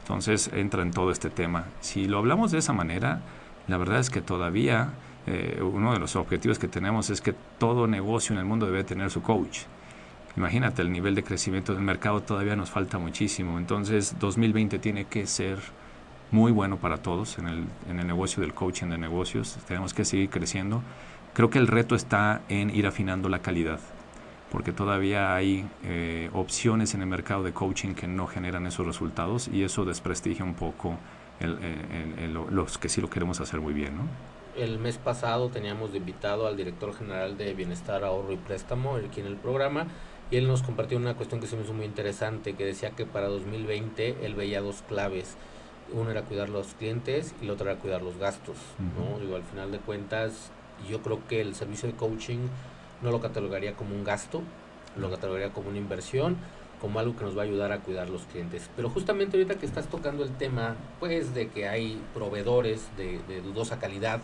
[0.00, 1.66] Entonces entra en todo este tema.
[1.80, 3.20] Si lo hablamos de esa manera,
[3.68, 4.94] la verdad es que todavía
[5.28, 8.82] eh, uno de los objetivos que tenemos es que todo negocio en el mundo debe
[8.82, 9.60] tener su coach.
[10.36, 13.58] Imagínate, el nivel de crecimiento del mercado todavía nos falta muchísimo.
[13.58, 15.58] Entonces 2020 tiene que ser
[16.30, 19.56] muy bueno para todos en el, en el negocio del coaching de negocios.
[19.66, 20.82] Tenemos que seguir creciendo.
[21.32, 23.80] Creo que el reto está en ir afinando la calidad
[24.50, 29.48] porque todavía hay eh, opciones en el mercado de coaching que no generan esos resultados
[29.48, 30.96] y eso desprestigia un poco
[32.50, 33.96] los que sí lo queremos hacer muy bien.
[33.98, 34.04] ¿no?
[34.56, 39.20] El mes pasado teníamos de invitado al director general de Bienestar, Ahorro y Préstamo aquí
[39.20, 39.86] en el programa
[40.30, 43.06] y él nos compartió una cuestión que se me hizo muy interesante, que decía que
[43.06, 45.36] para 2020 él veía dos claves.
[45.92, 48.56] Uno era cuidar los clientes y la otra era cuidar los gastos.
[48.78, 49.20] ¿no?
[49.20, 50.50] Digo, al final de cuentas,
[50.88, 52.48] yo creo que el servicio de coaching
[53.02, 54.42] no lo catalogaría como un gasto,
[54.96, 56.36] lo catalogaría como una inversión,
[56.80, 58.68] como algo que nos va a ayudar a cuidar los clientes.
[58.76, 63.78] Pero justamente ahorita que estás tocando el tema, pues de que hay proveedores de, dudosa
[63.78, 64.20] calidad,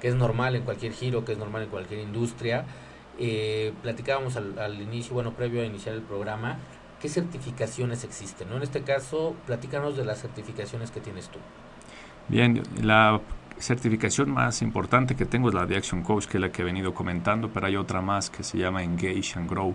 [0.00, 2.64] que es normal en cualquier giro, que es normal en cualquier industria,
[3.18, 6.58] eh, platicábamos al, inicio, bueno, previo a iniciar el programa,
[7.00, 8.48] ¿qué certificaciones existen?
[8.48, 8.56] ¿no?
[8.56, 11.38] En este caso, platícanos de las certificaciones que tienes tú.
[12.28, 13.20] Bien, la
[13.58, 16.64] certificación más importante que tengo es la de Action Coach, que es la que he
[16.64, 19.74] venido comentando, pero hay otra más que se llama Engage and Grow.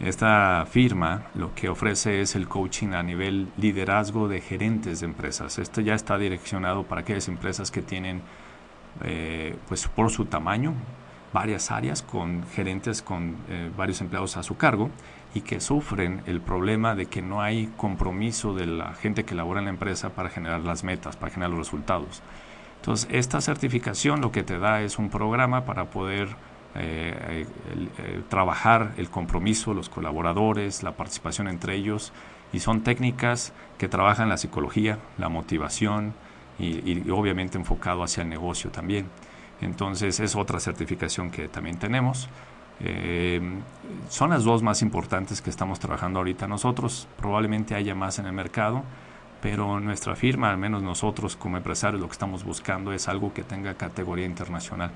[0.00, 5.58] Esta firma lo que ofrece es el coaching a nivel liderazgo de gerentes de empresas.
[5.58, 8.22] Esto ya está direccionado para aquellas empresas que tienen,
[9.04, 10.74] eh, pues por su tamaño,
[11.34, 14.88] varias áreas con gerentes con eh, varios empleados a su cargo
[15.34, 19.58] y que sufren el problema de que no hay compromiso de la gente que labora
[19.58, 22.22] en la empresa para generar las metas, para generar los resultados.
[22.76, 26.28] Entonces, esta certificación lo que te da es un programa para poder
[26.76, 27.46] eh,
[28.28, 32.12] trabajar el compromiso, los colaboradores, la participación entre ellos,
[32.52, 36.14] y son técnicas que trabajan la psicología, la motivación
[36.58, 39.06] y, obviamente enfocado hacia el negocio también.
[39.60, 42.28] Entonces, es otra certificación que también tenemos.
[42.80, 43.40] Eh,
[44.08, 47.08] son las dos más importantes que estamos trabajando ahorita nosotros.
[47.16, 48.82] Probablemente haya más en el mercado
[49.44, 53.42] pero nuestra firma, al menos nosotros como empresarios, lo que estamos buscando es algo que
[53.42, 54.90] tenga categoría internacional.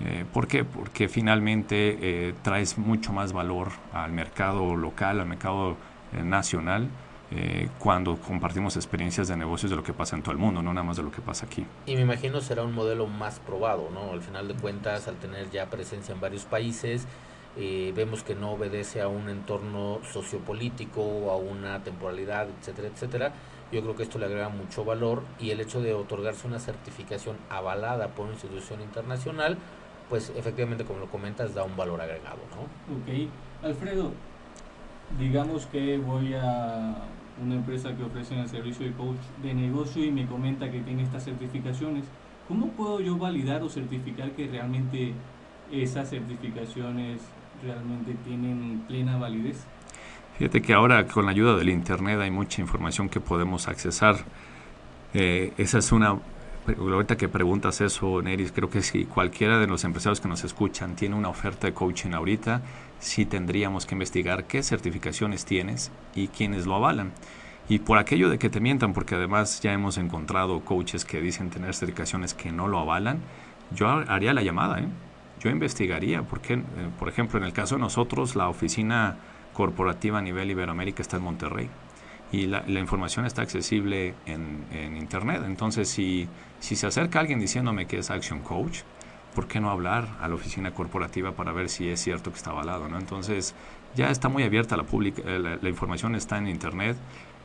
[0.00, 0.64] Eh, ¿Por qué?
[0.64, 5.76] Porque finalmente eh, traes mucho más valor al mercado local, al mercado
[6.12, 6.88] eh, nacional,
[7.30, 10.72] eh, cuando compartimos experiencias de negocios de lo que pasa en todo el mundo, no
[10.72, 11.66] nada más de lo que pasa aquí.
[11.86, 14.12] Y me imagino será un modelo más probado, ¿no?
[14.12, 17.06] Al final de cuentas, al tener ya presencia en varios países,
[17.56, 23.32] vemos que no obedece a un entorno sociopolítico o a una temporalidad, etcétera, etcétera
[23.72, 27.36] yo creo que esto le agrega mucho valor y el hecho de otorgarse una certificación
[27.50, 29.58] avalada por una institución internacional,
[30.08, 32.62] pues efectivamente, como lo comentas, da un valor agregado, ¿no?
[32.94, 33.28] Ok.
[33.64, 34.12] Alfredo,
[35.18, 36.94] digamos que voy a
[37.42, 41.02] una empresa que ofrece el servicio de coach de negocio y me comenta que tiene
[41.02, 42.04] estas certificaciones.
[42.48, 45.12] ¿Cómo puedo yo validar o certificar que realmente
[45.70, 47.20] esas certificaciones
[47.62, 49.66] realmente tienen plena validez?
[50.38, 54.16] Fíjate que ahora con la ayuda del Internet hay mucha información que podemos accesar.
[55.14, 56.18] Eh, esa es una,
[56.74, 60.96] ahorita que preguntas eso, Neris, creo que si cualquiera de los empresarios que nos escuchan
[60.96, 62.62] tiene una oferta de coaching ahorita,
[62.98, 67.12] sí tendríamos que investigar qué certificaciones tienes y quiénes lo avalan.
[67.68, 71.50] Y por aquello de que te mientan, porque además ya hemos encontrado coaches que dicen
[71.50, 73.20] tener certificaciones que no lo avalan,
[73.74, 74.88] yo haría la llamada, ¿eh?
[75.40, 76.62] yo investigaría, porque, eh,
[76.98, 79.16] por ejemplo, en el caso de nosotros, la oficina
[79.52, 81.68] corporativa a nivel Iberoamérica está en Monterrey
[82.32, 85.42] y la, información está accesible en, en, Internet.
[85.46, 86.28] Entonces, si,
[86.60, 88.80] si se acerca alguien diciéndome que es Action Coach,
[89.34, 92.50] ¿por qué no hablar a la oficina corporativa para ver si es cierto que está
[92.50, 92.88] avalado?
[92.88, 92.98] ¿no?
[92.98, 93.54] Entonces,
[93.94, 96.96] ya está muy abierta la, eh, la, la, información, está en Internet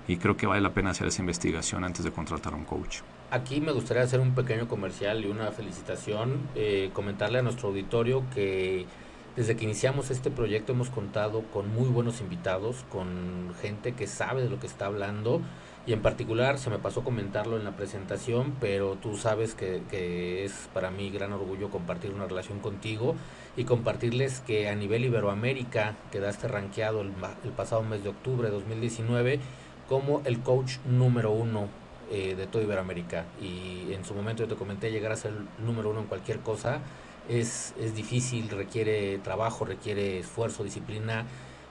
[0.07, 2.99] y creo que vale la pena hacer esa investigación antes de contratar a un coach.
[3.29, 8.23] Aquí me gustaría hacer un pequeño comercial y una felicitación, eh, comentarle a nuestro auditorio
[8.33, 8.85] que
[9.35, 14.43] Desde que iniciamos este proyecto hemos contado con muy buenos invitados, con gente que sabe
[14.43, 15.39] de lo que está hablando
[15.87, 20.69] y en particular se me pasó comentarlo en la presentación, pero tú sabes que, es
[20.73, 23.15] para mí gran orgullo compartir una relación contigo
[23.55, 27.13] y compartirles que a nivel Iberoamérica quedaste rankeado el,
[27.45, 29.39] el pasado mes de octubre de 2019
[29.87, 31.69] como el coach número uno
[32.11, 33.23] eh, de toda Iberoamérica.
[33.41, 36.39] Y en su momento yo te comenté llegar a ser el número uno en cualquier
[36.39, 36.81] cosa
[37.31, 41.25] es, es difícil, requiere trabajo, requiere esfuerzo, disciplina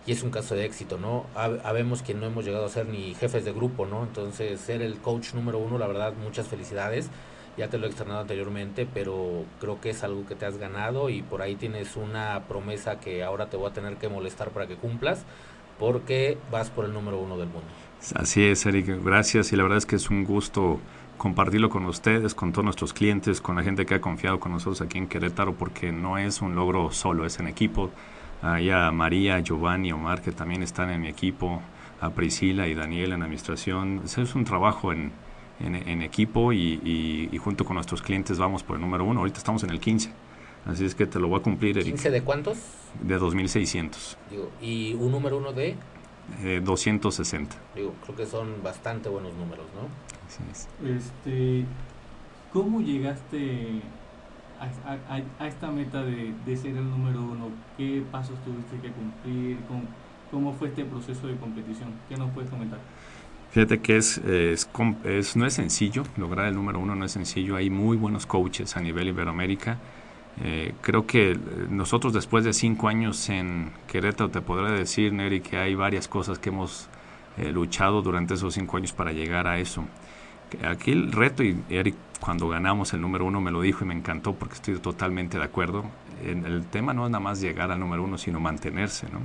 [0.06, 1.26] y es un caso de éxito, ¿no?
[1.34, 4.02] Habemos que no hemos llegado a ser ni jefes de grupo, ¿no?
[4.02, 7.10] Entonces, ser el coach número uno, la verdad, muchas felicidades.
[7.58, 11.10] Ya te lo he externado anteriormente, pero creo que es algo que te has ganado
[11.10, 14.66] y por ahí tienes una promesa que ahora te voy a tener que molestar para
[14.66, 15.24] que cumplas,
[15.78, 17.68] porque vas por el número uno del mundo.
[18.14, 20.80] Así es, Eric, gracias y la verdad es que es un gusto
[21.20, 24.80] compartirlo con ustedes, con todos nuestros clientes, con la gente que ha confiado con nosotros
[24.80, 27.90] aquí en Querétaro, porque no es un logro solo, es en equipo.
[28.40, 31.60] Ahí a María, Giovanni, Omar, que también están en mi equipo,
[32.00, 34.00] a Priscila y Daniel en administración.
[34.06, 35.12] Es un trabajo en,
[35.60, 39.20] en, equipo y, y, junto con nuestros clientes vamos por el número uno.
[39.20, 40.10] Ahorita estamos en el 15.
[40.64, 41.96] Así es que te lo voy a cumplir, Eric.
[41.96, 42.58] ¿15 de cuántos?
[43.02, 44.16] De 2.600.
[44.62, 45.76] ¿Y un número uno de?
[46.42, 47.56] Eh, 260.
[47.74, 49.88] Digo, creo que son bastante buenos números, ¿no?
[50.88, 51.64] Este,
[52.52, 53.82] ¿Cómo llegaste
[54.60, 57.50] a, esta meta de, ser el número uno?
[57.76, 59.58] ¿Qué pasos tuviste que cumplir?
[59.66, 59.82] ¿Cómo,
[60.30, 61.92] ¿Cómo, fue este proceso de competición?
[62.08, 62.78] ¿Qué nos puedes comentar?
[63.50, 67.56] Fíjate que es, es, no es sencillo, lograr el número uno no es sencillo.
[67.56, 69.78] Hay muy buenos coaches a nivel Iberoamérica.
[70.42, 71.38] Eh, creo que
[71.68, 76.38] nosotros después de cinco años en Querétaro te podré decir, Neri, que hay varias cosas
[76.38, 76.88] que hemos
[77.36, 79.84] eh, luchado durante esos cinco años para llegar a eso.
[80.64, 83.94] Aquí el reto, y Eric cuando ganamos el número uno me lo dijo y me
[83.94, 85.84] encantó porque estoy totalmente de acuerdo,
[86.22, 89.06] el tema no es nada más llegar al número uno, sino mantenerse.
[89.10, 89.20] ¿no?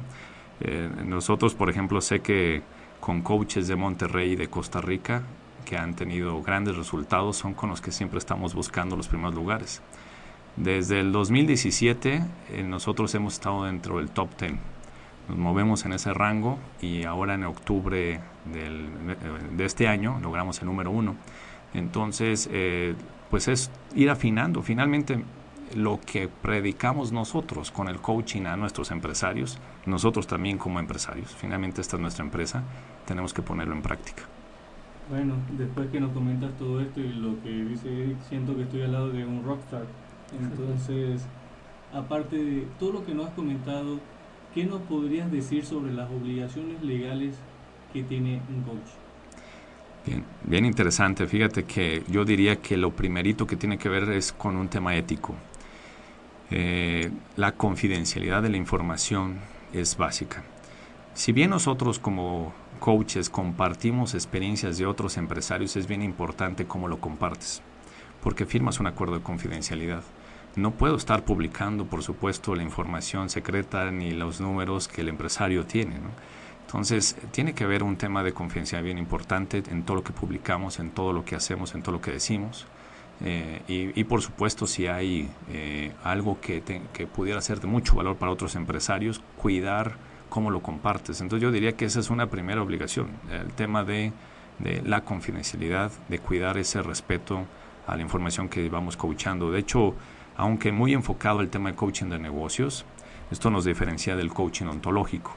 [0.61, 2.61] Eh, nosotros, por ejemplo, sé que
[2.99, 5.23] con coaches de Monterrey y de Costa Rica
[5.65, 9.81] que han tenido grandes resultados son con los que siempre estamos buscando los primeros lugares.
[10.57, 14.53] Desde el 2017 eh, nosotros hemos estado dentro del top 10
[15.27, 18.89] nos movemos en ese rango y ahora en octubre del,
[19.57, 21.15] de este año logramos el número uno.
[21.73, 22.95] Entonces, eh,
[23.29, 24.61] pues es ir afinando.
[24.61, 25.23] Finalmente,
[25.75, 31.81] lo que predicamos nosotros con el coaching a nuestros empresarios, nosotros también como empresarios, finalmente
[31.81, 32.63] esta es nuestra empresa,
[33.05, 34.23] tenemos que ponerlo en práctica.
[35.09, 38.91] Bueno, después que nos comentas todo esto y lo que dice siento que estoy al
[38.91, 39.85] lado de un rockstar.
[40.31, 41.21] Entonces,
[41.93, 43.99] aparte de todo lo que nos has comentado,
[44.53, 47.35] ¿qué nos podrías decir sobre las obligaciones legales
[47.93, 48.89] que tiene un coach?
[50.05, 51.25] Bien, bien interesante.
[51.27, 54.95] Fíjate que yo diría que lo primerito que tiene que ver es con un tema
[54.95, 55.35] ético.
[56.51, 59.39] Eh, la confidencialidad de la información
[59.73, 60.43] es básica.
[61.15, 66.99] Si bien nosotros como coaches compartimos experiencias de otros empresarios, es bien importante cómo lo
[66.99, 67.61] compartes,
[68.21, 70.03] porque firmas un acuerdo de confidencialidad.
[70.55, 75.65] No puedo estar publicando, por supuesto, la información secreta ni los números que el empresario
[75.65, 75.97] tiene.
[76.65, 80.79] Entonces, tiene que haber un tema de confianza bien importante en todo lo que publicamos,
[80.79, 82.67] en todo lo que hacemos, en todo lo que decimos.
[83.23, 86.63] Eh, y, por supuesto, si hay eh, algo que,
[86.93, 89.97] que pudiera ser de mucho valor para otros empresarios, cuidar
[90.29, 91.19] cómo lo compartes.
[91.19, 94.13] Entonces, yo diría que esa es una primera obligación, el tema de,
[94.59, 97.45] de la confidencialidad, de cuidar ese respeto
[97.87, 99.51] a la información que vamos coachando.
[99.51, 99.95] De hecho,
[100.37, 102.85] aunque muy enfocado al tema de coaching de negocios,
[103.31, 105.35] esto nos diferencia del coaching ontológico.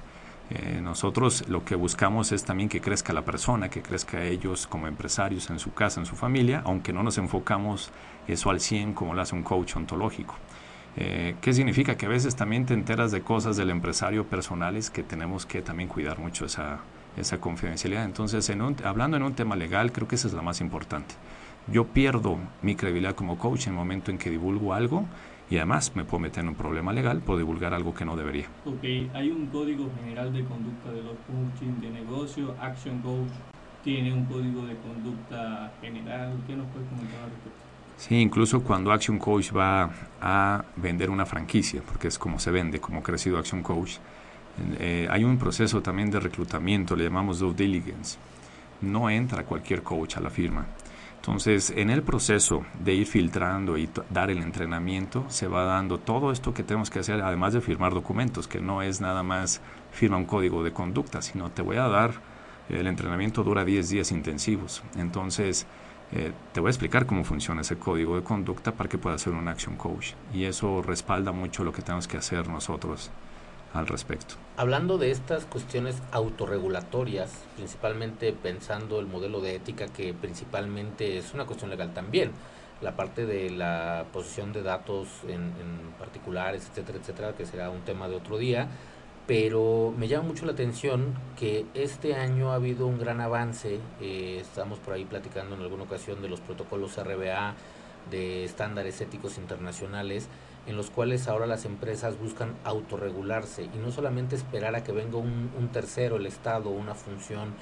[0.50, 4.86] Eh, nosotros lo que buscamos es también que crezca la persona, que crezca ellos como
[4.86, 7.90] empresarios en su casa, en su familia, aunque no nos enfocamos
[8.26, 10.34] eso al 100 como lo hace un coach ontológico.
[10.96, 11.96] Eh, ¿Qué significa?
[11.96, 15.88] Que a veces también te enteras de cosas del empresario personales que tenemos que también
[15.88, 16.80] cuidar mucho esa,
[17.16, 18.04] esa confidencialidad.
[18.04, 18.50] Entonces,
[18.84, 21.14] hablando en un tema legal, creo que esa es la más importante
[21.72, 25.04] yo pierdo mi credibilidad como coach en el momento en que divulgo algo
[25.50, 28.46] y además me puedo meter en un problema legal por divulgar algo que no debería.
[28.64, 33.30] Ok, hay un código general de conducta de los coaching de negocio, Action Coach
[33.84, 37.58] tiene un código de conducta general, ¿qué nos puedes comentar al respecto?
[37.96, 42.80] Sí, incluso cuando Action Coach va a vender una franquicia, porque es como se vende,
[42.80, 43.96] como ha crecido Action Coach,
[44.78, 48.18] eh, hay un proceso también de reclutamiento, le llamamos due diligence.
[48.80, 50.66] No entra cualquier coach a la firma
[51.20, 56.30] entonces, en el proceso de ir filtrando y dar el entrenamiento, se va dando todo
[56.32, 60.16] esto que tenemos que hacer, además de firmar documentos, que no es nada más firma
[60.16, 62.12] un código de conducta, sino te voy a dar,
[62.68, 64.82] el entrenamiento dura 10 días intensivos.
[64.96, 65.66] Entonces,
[66.12, 69.34] eh, te voy a explicar cómo funciona ese código de conducta para que puedas ser
[69.34, 70.12] un action coach.
[70.32, 73.10] Y eso respalda mucho lo que tenemos que hacer nosotros
[73.72, 74.34] al respecto.
[74.56, 81.46] Hablando de estas cuestiones autorregulatorias, principalmente pensando el modelo de ética que principalmente es una
[81.46, 82.32] cuestión legal también,
[82.80, 87.80] la parte de la posesión de datos en, en particulares, etcétera, etcétera, que será un
[87.80, 88.68] tema de otro día,
[89.28, 94.38] pero me llama mucho la atención que este año ha habido un gran avance, eh,
[94.40, 97.54] estamos por ahí platicando en alguna ocasión de los protocolos RBA,
[98.10, 100.28] de estándares éticos internacionales,
[100.68, 105.16] en los cuales ahora las empresas buscan autorregularse y no solamente esperar a que venga
[105.16, 107.54] un, tercero, el Estado, una función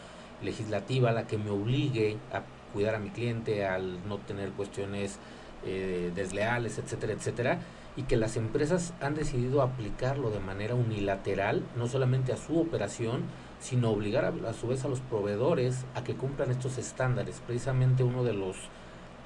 [0.43, 2.43] legislativa, la que me obligue a
[2.73, 5.19] cuidar a mi cliente, al no tener cuestiones
[5.65, 7.61] eh, desleales, etcétera, etcétera,
[7.97, 13.23] y que las empresas han decidido aplicarlo de manera unilateral, no solamente a su operación,
[13.61, 17.41] sino obligar a, su vez a los proveedores a que cumplan estos estándares.
[17.47, 18.57] Precisamente uno de los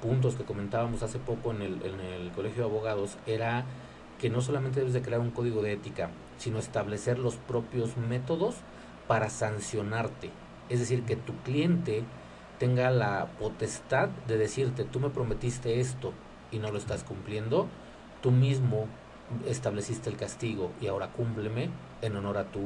[0.01, 3.65] puntos que comentábamos hace poco en el, en el Colegio de Abogados era
[4.19, 8.55] que no solamente debes de crear un código de ética, sino establecer los propios métodos
[9.07, 10.29] para sancionarte.
[10.69, 12.03] Es decir, que tu cliente
[12.59, 16.13] tenga la potestad de decirte, tú me prometiste esto
[16.51, 17.67] y no lo estás cumpliendo,
[18.21, 18.87] tú mismo
[19.47, 21.69] estableciste el castigo y ahora cúmpleme
[22.01, 22.61] en honor a tu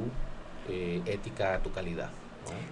[0.68, 2.10] eh, ética, a tu calidad.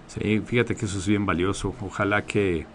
[0.07, 1.73] Sí, fíjate que eso es bien valioso.
[1.81, 2.65] Ojalá que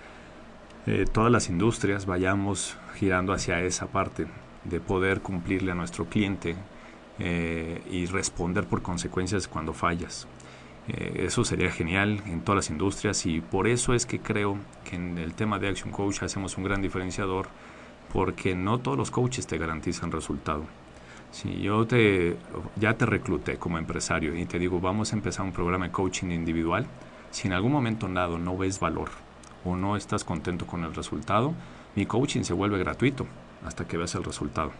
[0.86, 4.26] eh, todas las industrias vayamos girando hacia esa parte
[4.64, 6.56] de poder cumplirle a nuestro cliente
[7.18, 10.26] eh, y responder por consecuencias cuando fallas.
[10.88, 15.18] eso sería genial en todas las industrias y por eso es que creo que en
[15.18, 17.46] el tema de Action Coach hacemos un gran diferenciador
[18.12, 20.64] porque no todos los coaches te garantizan resultado.
[21.30, 22.36] Si yo te,
[22.76, 26.30] ya te recluté como empresario y te digo, vamos a empezar un programa de coaching
[26.30, 26.86] individual,
[27.30, 29.10] si en algún momento dado no ves valor
[29.64, 31.54] o no estás contento con el resultado,
[31.96, 33.26] mi coaching se vuelve gratuito
[33.64, 34.72] hasta que veas el resultado.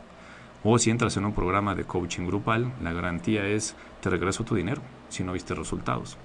[0.63, 4.55] O si entras en un programa de coaching grupal, la garantía es te regreso tu
[4.55, 6.19] dinero si no viste resultados.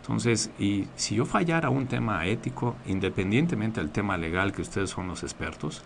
[0.00, 5.08] Entonces, y si yo fallara un tema ético, independientemente del tema legal que ustedes son
[5.08, 5.82] los expertos,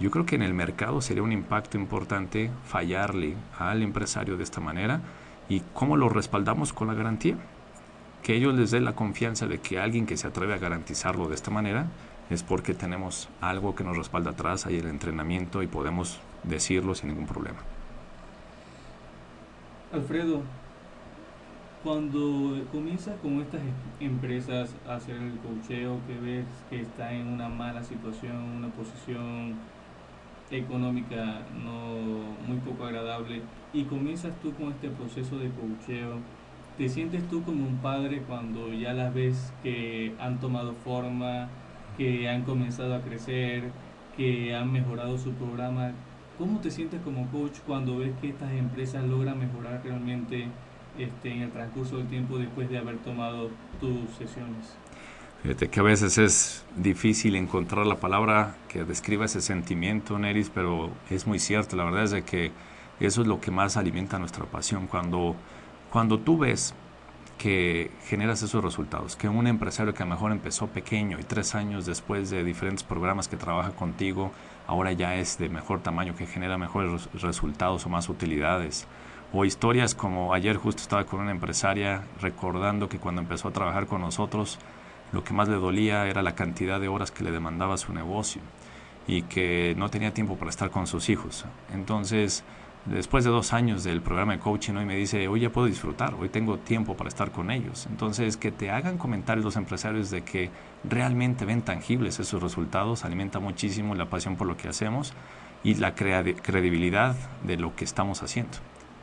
[0.00, 4.60] yo creo que en el mercado sería un impacto importante fallarle al empresario de esta
[4.60, 5.00] manera
[5.48, 7.36] y cómo lo respaldamos con la garantía.
[8.22, 11.34] Que ellos les den la confianza de que alguien que se atreve a garantizarlo de
[11.34, 11.86] esta manera
[12.30, 17.08] es porque tenemos algo que nos respalda atrás, hay el entrenamiento y podemos decirlo sin
[17.08, 17.58] ningún problema.
[19.92, 20.42] Alfredo,
[21.82, 23.62] cuando comienzas con estas
[24.00, 29.54] empresas a hacer el cocheo, que ves que está en una mala situación, una posición
[30.50, 31.96] económica no
[32.46, 36.18] muy poco agradable y comienzas tú con este proceso de coacheo,
[36.78, 41.48] ¿te sientes tú como un padre cuando ya las ves que han tomado forma,
[41.96, 43.64] que han comenzado a crecer,
[44.16, 45.90] que han mejorado su programa?
[46.38, 50.46] ¿Cómo te sientes como coach cuando ves que estas empresas logran mejorar realmente
[50.96, 54.76] este, en el transcurso del tiempo después de haber tomado tus sesiones?
[55.42, 60.90] Fíjate que a veces es difícil encontrar la palabra que describa ese sentimiento, Neris, pero
[61.10, 61.76] es muy cierto.
[61.76, 62.52] La verdad es de que
[63.00, 64.88] eso es lo que más alimenta nuestra pasión.
[64.88, 65.36] Cuando,
[65.90, 66.74] cuando tú ves
[67.38, 71.54] que generas esos resultados, que un empresario que a lo mejor empezó pequeño y tres
[71.54, 74.32] años después de diferentes programas que trabaja contigo,
[74.66, 78.86] ahora ya es de mejor tamaño, que genera mejores resultados o más utilidades.
[79.32, 83.86] O historias como ayer justo estaba con una empresaria recordando que cuando empezó a trabajar
[83.86, 84.58] con nosotros,
[85.12, 88.42] lo que más le dolía era la cantidad de horas que le demandaba su negocio
[89.06, 91.44] y que no tenía tiempo para estar con sus hijos.
[91.72, 92.44] Entonces,
[92.86, 96.14] después de dos años del programa de coaching, hoy me dice, hoy ya puedo disfrutar,
[96.14, 97.86] hoy tengo tiempo para estar con ellos.
[97.90, 100.50] Entonces, que te hagan comentarios los empresarios de que
[100.84, 105.12] realmente ven tangibles esos resultados, alimenta muchísimo la pasión por lo que hacemos
[105.64, 108.58] y la credibilidad de lo que estamos haciendo,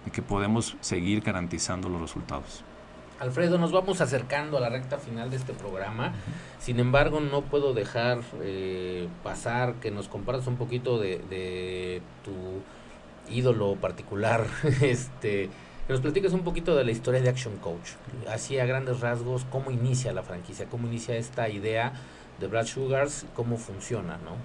[0.05, 2.63] de que podemos seguir garantizando los resultados.
[3.19, 6.13] Alfredo, nos vamos acercando a la recta final de este programa.
[6.59, 12.31] Sin embargo, no puedo dejar eh, pasar que nos compartas un poquito de, tu
[13.29, 14.45] ídolo particular,
[14.81, 15.49] este,
[15.87, 17.91] que nos platiques un poquito de la historia de Action Coach.
[18.29, 21.93] Así a grandes rasgos, cómo inicia la franquicia, cómo inicia esta idea
[22.39, 24.35] de Brad Sugars, cómo funciona, ¿no?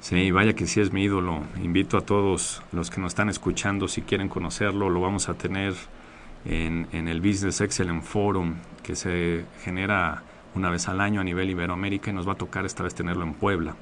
[0.00, 1.42] Sí, vaya que sí es mi ídolo.
[1.62, 5.74] Invito a todos los que nos están escuchando, si quieren conocerlo, lo vamos a tener
[6.44, 10.22] en, el Business Excellence Forum que se genera
[10.54, 13.24] una vez al año a nivel Iberoamérica y nos va a tocar esta vez tenerlo
[13.24, 13.74] en Puebla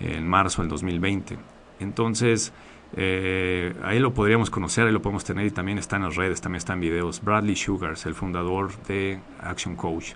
[0.00, 1.38] en marzo del 2020.
[1.80, 2.52] Entonces,
[2.94, 6.40] eh, ahí lo podríamos conocer, ahí lo podemos tener y también está en las redes,
[6.40, 7.22] también está en videos.
[7.22, 10.12] Bradley Sugars, el fundador de Action Coach.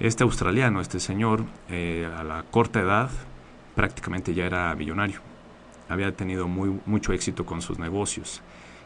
[0.00, 3.10] Este australiano, este señor, eh, a la corta edad,
[3.76, 5.20] prácticamente ya era millonario.
[5.88, 8.42] Había tenido mucho éxito con sus negocios.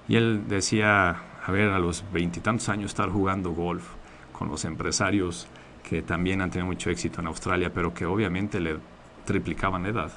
[0.08, 3.84] Y él decía, a ver, a los veintitantos años estar jugando golf
[4.32, 5.48] con los empresarios
[5.88, 8.76] que también han tenido mucho éxito en Australia, pero que obviamente le
[9.24, 10.12] triplicaban la edad.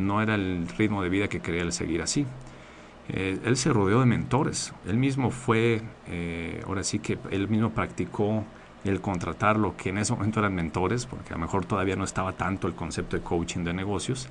[0.00, 2.26] No era el ritmo de vida que quería él seguir así.
[3.08, 4.72] Eh, él se rodeó de mentores.
[4.86, 8.44] Él mismo fue, eh, ahora sí que él mismo practicó
[8.84, 12.04] el contratar lo que en ese momento eran mentores, porque a lo mejor todavía no
[12.04, 14.28] estaba tanto el concepto de coaching de negocios,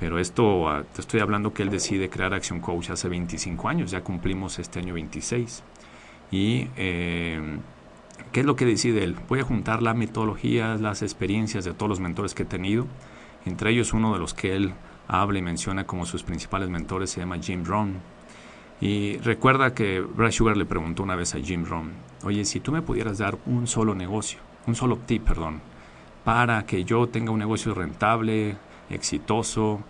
[0.00, 3.90] pero esto, ah, te estoy hablando que él decide crear Action Coach hace 25 años,
[3.90, 5.62] ya cumplimos este año 26.
[6.30, 7.58] Y, eh,
[8.32, 9.16] ¿qué es lo que decide él?
[9.28, 12.86] Voy a juntar las metodologías, las experiencias de todos los mentores que he tenido,
[13.44, 14.72] entre ellos uno de los que él
[15.08, 18.00] habla y menciona como sus principales mentores se llama Jim Rohn.
[18.80, 21.92] Y recuerda que Brad Sugar le preguntó una vez a Jim Rohn,
[22.24, 25.60] oye, si tú me pudieras dar un solo negocio, un solo tip, perdón,
[26.24, 28.56] para que yo tenga un negocio rentable,
[28.90, 29.80] exitoso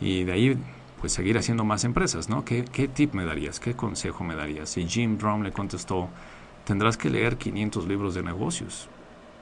[0.00, 0.58] y de ahí
[1.00, 2.44] pues seguir haciendo más empresas, ¿no?
[2.44, 3.60] ¿Qué, qué tip me darías?
[3.60, 4.76] ¿Qué consejo me darías?
[4.76, 6.08] Y Jim Rohn le contestó,
[6.64, 8.88] tendrás que leer 500 libros de negocios.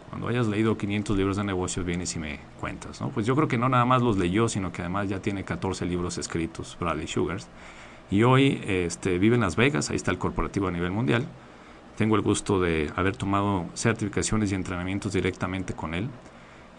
[0.09, 3.09] Cuando hayas leído 500 libros de negocios vienes y me cuentas, ¿no?
[3.09, 5.87] Pues yo creo que no nada más los leyó, sino que además ya tiene 14
[5.87, 7.49] libros escritos, Bradley Sugars.
[8.11, 11.27] Y hoy este, vive en Las Vegas, ahí está el corporativo a nivel mundial.
[11.97, 16.09] Tengo el gusto de haber tomado certificaciones y entrenamientos directamente con él.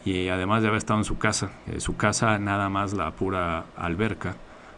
[0.06, 3.66] Y además de haber estado en su casa, eh, su casa nada más la pura
[3.76, 4.36] alberca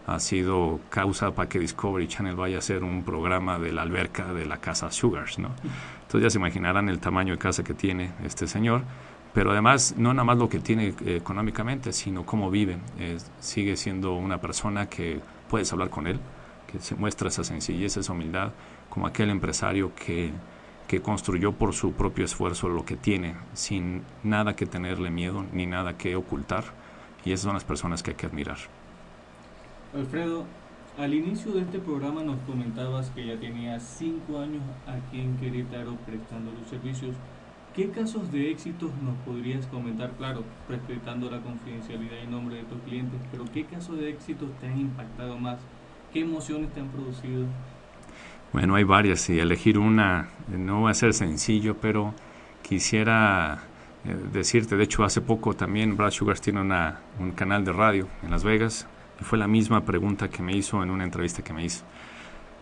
[0.07, 4.33] ha sido causa para que Discovery Channel vaya a hacer un programa de la alberca
[4.33, 5.49] de la casa Sugars, ¿no?
[6.03, 8.83] Entonces ya se imaginarán el tamaño de casa que tiene este señor,
[9.33, 12.77] pero además no nada más lo que tiene eh, económicamente, sino cómo vive.
[13.41, 16.21] sigue siendo una persona que puedes hablar con él,
[16.71, 18.53] que se muestra esa sencillez, esa humildad,
[18.89, 20.31] como aquel empresario que,
[20.87, 25.65] que construyó por su propio esfuerzo lo que tiene, sin nada que tenerle miedo ni
[25.65, 26.63] nada que ocultar.
[27.25, 28.57] Y esas son las personas que hay que admirar.
[29.95, 30.45] Alfredo,
[30.97, 35.95] al inicio de este programa nos comentabas que ya tenías cinco años aquí en Querétaro
[36.05, 37.15] prestando los servicios.
[37.73, 40.11] ¿Qué casos de éxitos nos podrías comentar?
[40.17, 44.67] Claro, respetando la confidencialidad y nombre de tus clientes, pero ¿qué casos de éxitos te
[44.67, 45.59] han impactado más?
[46.11, 47.45] ¿Qué emociones te han producido?
[48.51, 52.13] Bueno, hay varias y elegir una no va a ser sencillo, pero
[52.61, 53.63] quisiera
[54.03, 58.07] eh, decirte, de hecho hace poco también Brad Sugars tiene una, un canal de radio
[58.23, 58.87] en Las Vegas
[59.21, 61.83] fue la misma pregunta que me hizo en una entrevista que me hizo.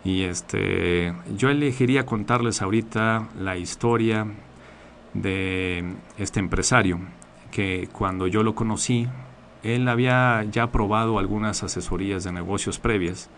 [0.03, 4.28] Y este, yo elegiría contarles ahorita la historia
[5.14, 6.99] de este empresario
[7.51, 9.08] que cuando yo lo conocí
[9.66, 13.30] él había ya probado algunas asesorías de negocios previas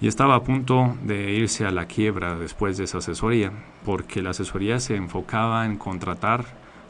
[0.00, 3.50] y estaba a punto de irse a la quiebra después de esa asesoría,
[3.84, 6.44] porque la asesoría se enfocaba en contratar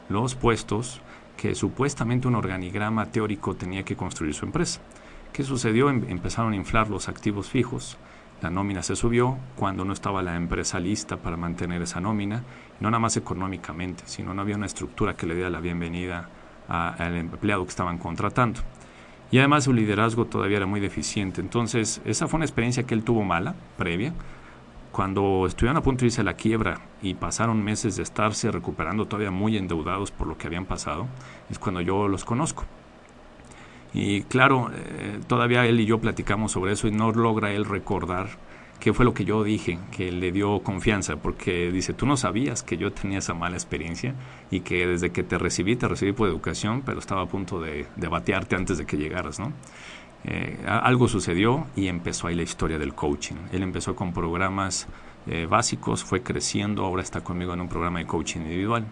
[0.09, 1.01] los puestos
[1.37, 4.81] que supuestamente un organigrama teórico tenía que construir su empresa.
[5.33, 5.89] ¿Qué sucedió?
[5.89, 7.97] Em, empezaron a inflar los activos fijos,
[8.41, 12.43] la nómina se subió cuando no estaba la empresa lista para mantener esa nómina,
[12.79, 16.27] no nada más económicamente, sino no había una estructura que le diera la bienvenida
[16.67, 18.59] al empleado que estaban contratando.
[19.29, 21.39] Y además su liderazgo todavía era muy deficiente.
[21.39, 24.13] Entonces, esa fue una experiencia que él tuvo mala, previa.
[24.91, 29.05] Cuando estuvieron a punto de irse a la quiebra y pasaron meses de estarse recuperando
[29.05, 31.07] todavía muy endeudados por lo que habían pasado,
[31.49, 32.65] es cuando yo los conozco.
[33.93, 38.29] Y claro, eh, todavía él y yo platicamos sobre eso y no logra él recordar
[38.81, 42.63] qué fue lo que yo dije que le dio confianza, porque dice, tú no sabías
[42.63, 44.15] que yo tenía esa mala experiencia
[44.49, 47.85] y que desde que te recibí, te recibí por educación, pero estaba a punto de,
[48.09, 49.53] batearte antes de que llegaras, ¿no?
[50.23, 53.35] Eh, algo sucedió y empezó ahí la historia del coaching.
[53.51, 54.87] Él empezó con programas
[55.27, 58.85] eh, básicos, fue creciendo, ahora está conmigo en un programa de coaching individual.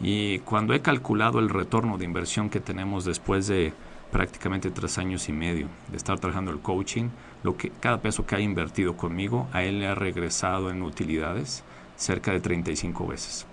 [0.00, 3.72] Y cuando he calculado el retorno de inversión que tenemos después de
[4.14, 7.08] prácticamente tres años y medio de estar trabajando el coaching,
[7.42, 11.64] lo que cada peso que ha invertido conmigo, a él le ha regresado en utilidades
[11.96, 13.44] cerca de 35 veces.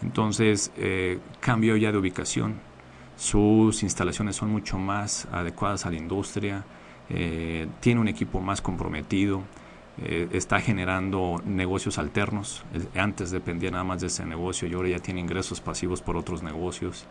[0.00, 2.54] Entonces, eh, cambió ya de ubicación.
[3.18, 6.64] Sus instalaciones son mucho más adecuadas a la industria,
[7.10, 9.42] eh, tiene un equipo más comprometido,
[9.98, 12.64] eh, está generando negocios alternos.
[12.96, 16.42] Antes dependía nada más de ese negocio y ahora ya tiene ingresos pasivos por otros
[16.42, 17.06] negocios.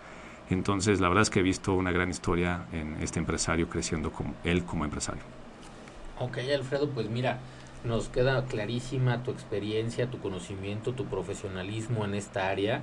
[0.49, 4.33] Entonces, la verdad es que he visto una gran historia en este empresario creciendo como
[4.43, 5.21] él como empresario.
[6.19, 7.39] Ok, Alfredo, pues mira,
[7.83, 12.81] nos queda clarísima tu experiencia, tu conocimiento, tu profesionalismo en esta área.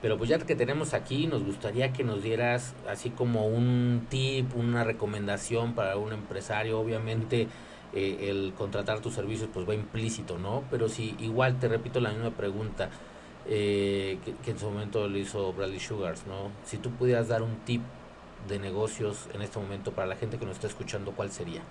[0.00, 4.54] Pero pues ya que tenemos aquí, nos gustaría que nos dieras así como un tip,
[4.54, 6.78] una recomendación para un empresario.
[6.78, 7.48] Obviamente
[7.92, 10.62] eh, el contratar tus servicios pues va implícito, ¿no?
[10.70, 12.90] Pero si igual te repito la misma pregunta,
[13.50, 16.50] eh, que, en su momento lo hizo Bradley Sugars, ¿no?
[16.64, 17.80] Si tú pudieras dar un tip
[18.46, 21.62] de negocios en este momento para la gente que nos está escuchando, ¿cuál sería?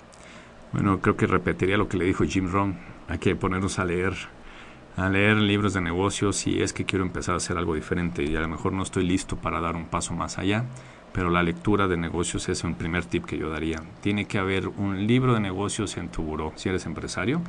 [0.74, 2.78] Bueno, creo que repetiría lo que le dijo Jim Rohn.
[3.08, 4.14] Hay que ponernos a leer,
[4.96, 8.36] a leer libros de negocios si es que quiero empezar a hacer algo diferente y
[8.36, 10.66] a lo mejor no estoy listo para dar un paso más allá,
[11.14, 13.82] pero la lectura de negocios es un primer tip que yo daría.
[14.02, 17.42] Tiene que haber un libro de negocios en tu buró si eres empresario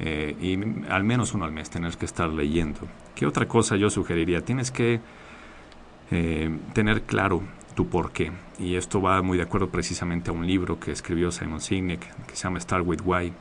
[0.00, 0.54] eh, y
[0.90, 2.80] al menos uno al mes tener que estar leyendo.
[3.14, 4.44] ¿Qué otra cosa yo sugeriría?
[4.44, 5.00] Tienes que
[6.10, 7.42] eh, tener claro
[7.74, 8.32] tu por qué.
[8.58, 12.36] Y esto va muy de acuerdo precisamente a un libro que escribió Simon Sinek que
[12.36, 13.32] se llama Start with Why.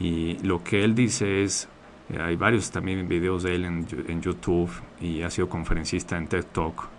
[0.00, 1.68] Y lo que él dice es,
[2.10, 4.70] eh, hay varios también videos de él en, en, YouTube
[5.00, 6.97] y ha sido conferencista en TED Talk.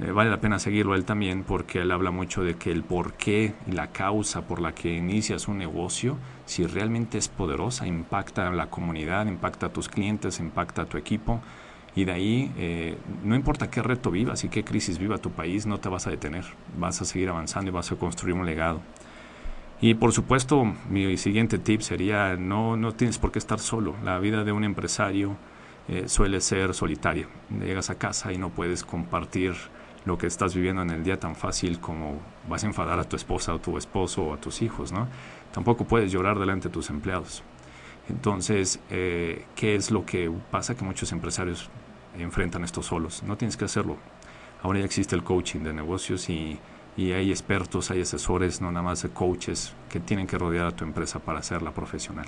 [0.00, 3.12] Eh, vale la pena seguirlo él también porque él habla mucho de que el por
[3.12, 6.16] qué y la causa por la que inicias un negocio,
[6.46, 10.98] si realmente es poderosa, impacta a la comunidad, impacta a tus clientes, impacta a tu
[10.98, 11.40] equipo
[11.96, 15.64] y de ahí, eh, no importa qué reto vivas y qué crisis viva tu país,
[15.64, 16.44] no te vas a detener.
[16.76, 18.80] Vas a seguir avanzando y vas a construir un legado.
[19.80, 23.94] Y por supuesto, mi siguiente tip sería, no, no tienes por qué estar solo.
[24.02, 25.36] La vida de un empresario
[25.86, 27.28] eh, suele ser solitaria.
[27.60, 29.54] Llegas a casa y no puedes compartir
[30.04, 33.16] lo que estás viviendo en el día tan fácil como vas a enfadar a tu
[33.16, 35.08] esposa o tu esposo o a tus hijos, ¿no?
[35.52, 37.42] Tampoco puedes llorar delante de tus empleados.
[38.08, 40.74] Entonces, eh, ¿qué es lo que pasa?
[40.74, 41.70] Que muchos empresarios
[42.18, 43.22] enfrentan esto solos.
[43.22, 43.96] No tienes que hacerlo.
[44.62, 46.58] Ahora ya existe el coaching de negocios y,
[46.96, 50.84] hay expertos, hay asesores, no nada más de coaches que tienen que rodear a tu
[50.84, 52.26] empresa para hacerla profesional.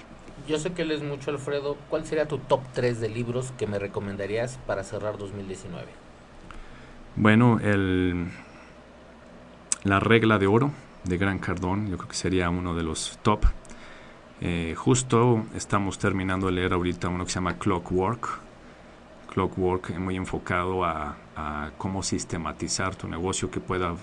[0.48, 1.76] Yo sé que lees mucho, Alfredo.
[1.88, 6.05] ¿Cuál sería tu top 3 de libros que me recomendarías para cerrar 2019?
[7.18, 8.26] Bueno, el,
[9.84, 10.70] La regla de oro
[11.04, 13.46] de Gran Cardón, yo creo que sería uno de los top.
[14.42, 18.28] Eh, justo estamos terminando de leer ahorita uno que se llama Clockwork,
[19.32, 21.16] Clockwork muy enfocado a,
[21.78, 23.94] cómo sistematizar tu negocio que pueda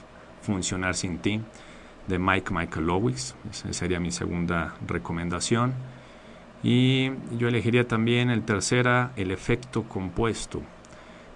[0.42, 1.40] funcionar sin ti,
[2.08, 3.36] de Mike Michael Lowis.
[3.52, 5.74] Esa sería mi segunda recomendación.
[6.64, 10.64] Y yo elegiría también el tercera, el efecto compuesto,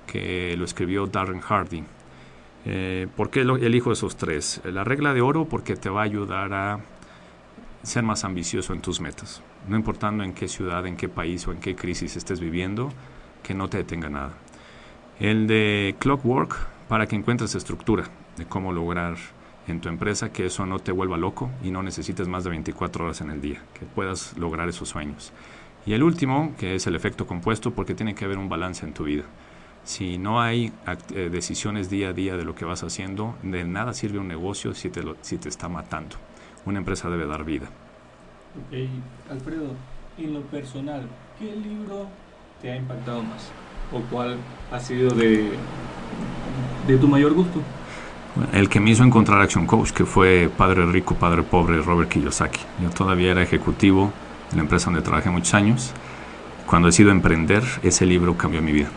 [0.08, 1.84] que lo escribió Darren Hardy.
[2.66, 4.62] Eh, ¿Por qué elijo esos tres?
[4.66, 6.80] La regla de oro porque te va a ayudar a
[7.84, 9.43] ser más ambicioso en tus metas.
[9.68, 12.91] No importando en qué ciudad, en qué país o en qué crisis estés viviendo,
[13.43, 14.34] que no te detenga nada.
[15.20, 16.55] El de Clockwork,
[16.88, 18.05] para que encuentres estructura
[18.38, 19.16] de cómo lograr
[19.68, 23.05] en tu empresa que eso no te vuelva loco y no necesites más de 24
[23.05, 25.34] horas en el día, que puedas lograr esos sueños.
[25.86, 28.93] Y el último, que es el efecto compuesto, porque tiene que haber un balance en
[28.93, 29.24] tu vida.
[29.88, 30.74] Si no hay
[31.16, 34.74] eh, decisiones día a día de lo que vas haciendo, de nada sirve un negocio
[34.74, 36.18] si te, si te está matando.
[36.66, 37.68] Una empresa debe dar vida.
[38.58, 39.72] Ok, Alfredo,
[40.18, 41.08] en lo personal,
[41.40, 42.10] ¿qué libro
[42.62, 43.50] te ha impactado más?
[43.94, 44.36] ¿O cuál
[44.74, 45.52] ha sido de,
[46.86, 47.62] de tu mayor gusto?
[48.52, 52.60] El que me hizo encontrar Action Coach, que fue Padre Rico, Padre Pobre, Robert Kiyosaki.
[52.84, 54.12] Yo todavía era ejecutivo
[54.52, 55.94] en la empresa donde trabajé muchos años.
[56.66, 58.90] Cuando decido emprender, ese libro cambió mi vida.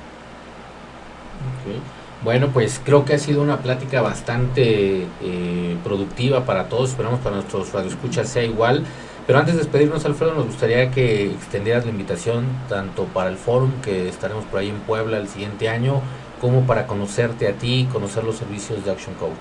[2.22, 6.90] Bueno, pues creo que ha sido una plática bastante eh, productiva para todos.
[6.90, 8.84] Esperamos para nuestros radioescuchas sea igual.
[9.26, 13.70] Pero antes de despedirnos, Alfredo, nos gustaría que extendieras la invitación tanto para el fórum
[13.82, 16.02] que estaremos por ahí en Puebla el siguiente año,
[16.40, 19.38] como para conocerte a ti y conocer los servicios de Action Coach.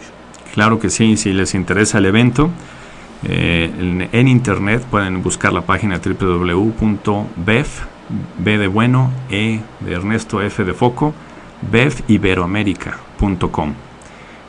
[0.53, 2.49] Claro que sí, si les interesa el evento,
[3.23, 7.81] eh, en, internet pueden buscar la página www.bef,
[8.37, 11.13] B de bueno, E de Ernesto, F de foco,
[11.61, 13.73] befiberoamerica.com.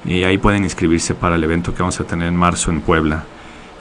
[0.05, 3.25] Y ahí pueden inscribirse para el evento que vamos a tener en marzo en Puebla.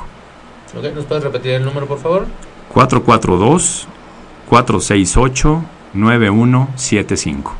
[0.76, 2.26] Ok, ¿nos puedes repetir el número, por favor?
[5.94, 7.52] 442-468-9175.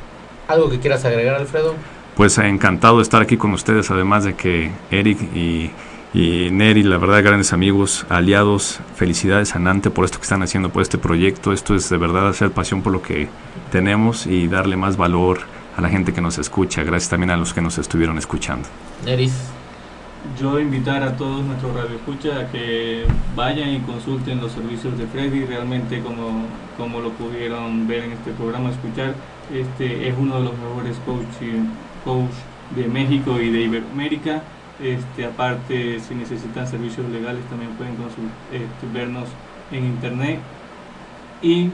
[0.48, 1.74] ¿Algo que quieras agregar, Alfredo?
[2.14, 5.70] pues encantado de estar aquí con ustedes, además de que Eric y,
[6.12, 10.70] y Neri, la verdad, grandes amigos, aliados, felicidades a Nante por esto que están haciendo,
[10.70, 11.52] por este proyecto.
[11.52, 13.28] Esto es de verdad hacer pasión por lo que
[13.72, 15.40] tenemos y darle más valor
[15.76, 16.84] a la gente que nos escucha.
[16.84, 18.68] Gracias también a los que nos estuvieron escuchando.
[19.04, 19.32] Neris.
[20.40, 23.04] Yo invitar a todos nuestros radioescuchas a que
[23.36, 25.44] vayan y consulten los servicios de Freddy.
[25.44, 26.46] Realmente, como,
[26.76, 29.14] como lo pudieron ver en este programa, escuchar,
[29.52, 31.66] este es uno de los mejores coaches
[32.04, 32.32] coach
[32.74, 34.42] de México y de Iberoamérica.
[34.82, 37.94] Este, aparte, si necesitan servicios legales, también pueden
[38.50, 39.28] este, vernos
[39.70, 40.40] en internet.
[41.42, 41.70] Y